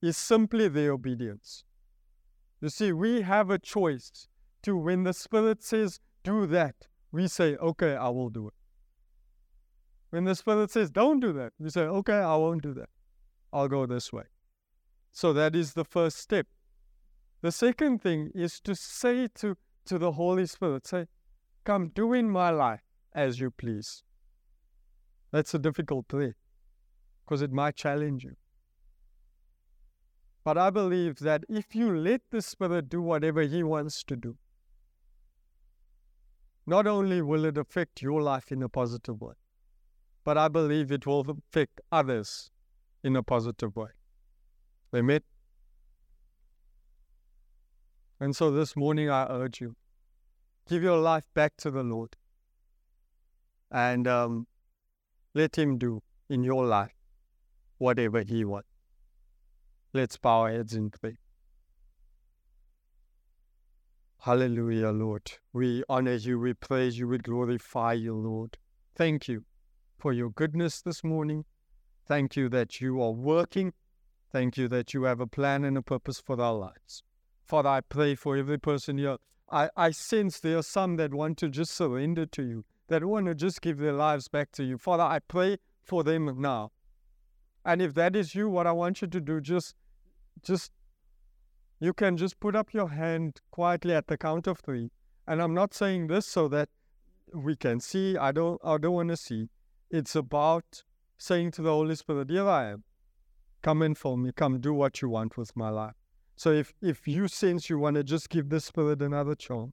is 0.00 0.16
simply 0.16 0.68
their 0.68 0.92
obedience. 0.92 1.64
You 2.60 2.68
see, 2.68 2.92
we 2.92 3.22
have 3.22 3.50
a 3.50 3.58
choice 3.58 4.28
to, 4.62 4.76
when 4.76 5.02
the 5.04 5.12
Spirit 5.12 5.62
says, 5.62 5.98
do 6.22 6.46
that, 6.46 6.88
we 7.10 7.26
say, 7.26 7.56
okay, 7.56 7.96
I 7.96 8.08
will 8.10 8.30
do 8.30 8.48
it. 8.48 8.54
When 10.10 10.24
the 10.24 10.34
Spirit 10.34 10.70
says, 10.70 10.90
don't 10.90 11.20
do 11.20 11.32
that, 11.32 11.52
we 11.58 11.70
say, 11.70 11.82
okay, 11.82 12.18
I 12.18 12.36
won't 12.36 12.62
do 12.62 12.74
that. 12.74 12.88
I'll 13.52 13.68
go 13.68 13.86
this 13.86 14.12
way. 14.12 14.24
So 15.10 15.32
that 15.32 15.56
is 15.56 15.74
the 15.74 15.84
first 15.84 16.18
step. 16.18 16.46
The 17.44 17.52
second 17.52 18.00
thing 18.00 18.30
is 18.34 18.58
to 18.60 18.74
say 18.74 19.28
to, 19.34 19.58
to 19.84 19.98
the 19.98 20.12
Holy 20.12 20.46
Spirit, 20.46 20.86
say, 20.86 21.08
Come, 21.64 21.88
do 21.88 22.14
in 22.14 22.30
my 22.30 22.48
life 22.48 22.80
as 23.14 23.38
you 23.38 23.50
please. 23.50 24.02
That's 25.30 25.52
a 25.52 25.58
difficult 25.58 26.08
prayer 26.08 26.36
because 27.22 27.42
it 27.42 27.52
might 27.52 27.76
challenge 27.76 28.24
you. 28.24 28.36
But 30.42 30.56
I 30.56 30.70
believe 30.70 31.18
that 31.18 31.44
if 31.50 31.74
you 31.74 31.94
let 31.94 32.22
the 32.30 32.40
Spirit 32.40 32.88
do 32.88 33.02
whatever 33.02 33.42
He 33.42 33.62
wants 33.62 34.02
to 34.04 34.16
do, 34.16 34.38
not 36.66 36.86
only 36.86 37.20
will 37.20 37.44
it 37.44 37.58
affect 37.58 38.00
your 38.00 38.22
life 38.22 38.52
in 38.52 38.62
a 38.62 38.70
positive 38.70 39.20
way, 39.20 39.34
but 40.24 40.38
I 40.38 40.48
believe 40.48 40.90
it 40.90 41.06
will 41.06 41.26
affect 41.28 41.82
others 41.92 42.50
in 43.02 43.14
a 43.16 43.22
positive 43.22 43.76
way. 43.76 43.90
Amen. 44.96 45.20
And 48.20 48.34
so 48.34 48.50
this 48.50 48.76
morning 48.76 49.10
I 49.10 49.26
urge 49.28 49.60
you, 49.60 49.76
give 50.68 50.82
your 50.82 50.98
life 50.98 51.24
back 51.34 51.56
to 51.58 51.70
the 51.70 51.82
Lord 51.82 52.16
and 53.70 54.06
um, 54.06 54.46
let 55.34 55.56
Him 55.56 55.78
do 55.78 56.02
in 56.28 56.42
your 56.42 56.64
life 56.64 56.94
whatever 57.78 58.22
He 58.22 58.44
wants. 58.44 58.68
Let's 59.92 60.16
bow 60.16 60.42
our 60.42 60.50
heads 60.50 60.74
in 60.74 60.90
prayer. 60.90 61.18
Hallelujah, 64.20 64.90
Lord. 64.90 65.30
We 65.52 65.84
honor 65.88 66.14
you, 66.14 66.38
we 66.38 66.54
praise 66.54 66.98
you, 66.98 67.08
we 67.08 67.18
glorify 67.18 67.92
you, 67.92 68.14
Lord. 68.14 68.56
Thank 68.96 69.28
you 69.28 69.44
for 69.98 70.12
your 70.12 70.30
goodness 70.30 70.80
this 70.80 71.04
morning. 71.04 71.44
Thank 72.08 72.36
you 72.36 72.48
that 72.48 72.80
you 72.80 73.02
are 73.02 73.12
working 73.12 73.72
Thank 74.34 74.56
you 74.56 74.66
that 74.66 74.92
you 74.92 75.04
have 75.04 75.20
a 75.20 75.28
plan 75.28 75.62
and 75.64 75.78
a 75.78 75.82
purpose 75.82 76.18
for 76.18 76.40
our 76.42 76.54
lives. 76.54 77.04
Father, 77.44 77.68
I 77.68 77.80
pray 77.82 78.14
for 78.14 78.36
every 78.36 78.58
person 78.58 78.98
here. 78.98 79.18
I, 79.50 79.68
I 79.76 79.90
sense 79.90 80.40
there 80.40 80.58
are 80.58 80.62
some 80.62 80.96
that 80.96 81.12
want 81.12 81.38
to 81.38 81.48
just 81.48 81.72
surrender 81.72 82.26
to 82.26 82.42
you, 82.42 82.64
that 82.88 83.04
want 83.04 83.26
to 83.26 83.34
just 83.34 83.60
give 83.60 83.78
their 83.78 83.92
lives 83.92 84.28
back 84.28 84.50
to 84.52 84.64
you. 84.64 84.78
Father, 84.78 85.02
I 85.02 85.18
pray 85.18 85.58
for 85.82 86.02
them 86.02 86.40
now. 86.40 86.72
And 87.64 87.82
if 87.82 87.94
that 87.94 88.16
is 88.16 88.34
you, 88.34 88.48
what 88.48 88.66
I 88.66 88.72
want 88.72 89.02
you 89.02 89.08
to 89.08 89.20
do, 89.20 89.40
just, 89.40 89.74
just, 90.42 90.72
you 91.80 91.92
can 91.92 92.16
just 92.16 92.40
put 92.40 92.56
up 92.56 92.72
your 92.72 92.88
hand 92.88 93.40
quietly 93.50 93.94
at 93.94 94.06
the 94.06 94.16
count 94.16 94.46
of 94.46 94.58
three. 94.58 94.90
And 95.26 95.40
I'm 95.40 95.54
not 95.54 95.74
saying 95.74 96.06
this 96.06 96.26
so 96.26 96.48
that 96.48 96.68
we 97.32 97.56
can 97.56 97.80
see. 97.80 98.16
I 98.16 98.32
don't, 98.32 98.60
I 98.64 98.78
don't 98.78 98.94
want 98.94 99.10
to 99.10 99.16
see. 99.16 99.48
It's 99.90 100.14
about 100.14 100.82
saying 101.18 101.52
to 101.52 101.62
the 101.62 101.70
Holy 101.70 101.94
Spirit, 101.94 102.30
here 102.30 102.48
I 102.48 102.70
am. 102.70 102.84
Come 103.62 103.82
in 103.82 103.94
for 103.94 104.18
me. 104.18 104.32
Come 104.32 104.60
do 104.60 104.74
what 104.74 105.00
you 105.00 105.08
want 105.08 105.36
with 105.36 105.56
my 105.56 105.70
life. 105.70 105.94
So 106.36 106.52
if, 106.52 106.72
if 106.82 107.06
you 107.06 107.28
sense 107.28 107.70
you 107.70 107.78
want 107.78 107.96
to 107.96 108.04
just 108.04 108.28
give 108.28 108.48
the 108.48 108.60
Spirit 108.60 109.02
another 109.02 109.34
chance, 109.34 109.72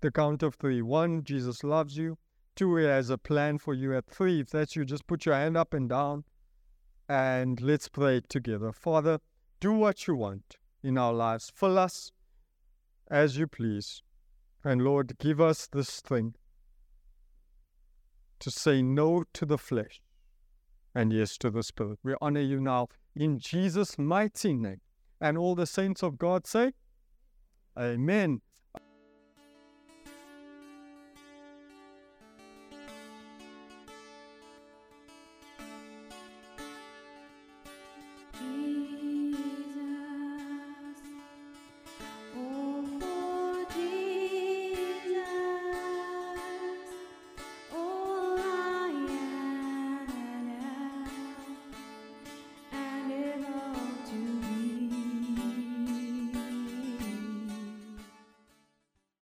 the 0.00 0.10
count 0.10 0.42
of 0.42 0.56
three. 0.56 0.82
One, 0.82 1.24
Jesus 1.24 1.64
loves 1.64 1.96
you. 1.96 2.18
Two, 2.54 2.76
he 2.76 2.84
has 2.84 3.08
a 3.08 3.16
plan 3.16 3.58
for 3.58 3.72
you. 3.72 3.96
At 3.96 4.06
three, 4.06 4.40
if 4.40 4.50
that's 4.50 4.76
you, 4.76 4.84
just 4.84 5.06
put 5.06 5.24
your 5.24 5.34
hand 5.34 5.56
up 5.56 5.72
and 5.72 5.88
down 5.88 6.24
and 7.08 7.60
let's 7.60 7.88
pray 7.88 8.20
together. 8.28 8.72
Father, 8.72 9.20
do 9.60 9.72
what 9.72 10.06
you 10.06 10.16
want 10.16 10.56
in 10.82 10.98
our 10.98 11.12
lives. 11.12 11.50
Fill 11.54 11.78
us 11.78 12.12
as 13.10 13.36
you 13.36 13.46
please. 13.46 14.02
And 14.64 14.82
Lord, 14.82 15.18
give 15.18 15.40
us 15.40 15.66
the 15.66 15.84
strength 15.84 16.38
to 18.40 18.50
say 18.50 18.82
no 18.82 19.24
to 19.32 19.46
the 19.46 19.58
flesh 19.58 20.00
and 20.94 21.12
yes 21.12 21.38
to 21.38 21.50
the 21.50 21.62
Spirit. 21.62 21.98
We 22.02 22.14
honor 22.20 22.40
you 22.40 22.60
now 22.60 22.88
in 23.14 23.38
Jesus' 23.38 23.98
mighty 23.98 24.52
name. 24.52 24.80
And 25.22 25.38
all 25.38 25.54
the 25.54 25.66
saints 25.66 26.02
of 26.02 26.18
God 26.18 26.46
say, 26.48 26.72
Amen. 27.78 28.40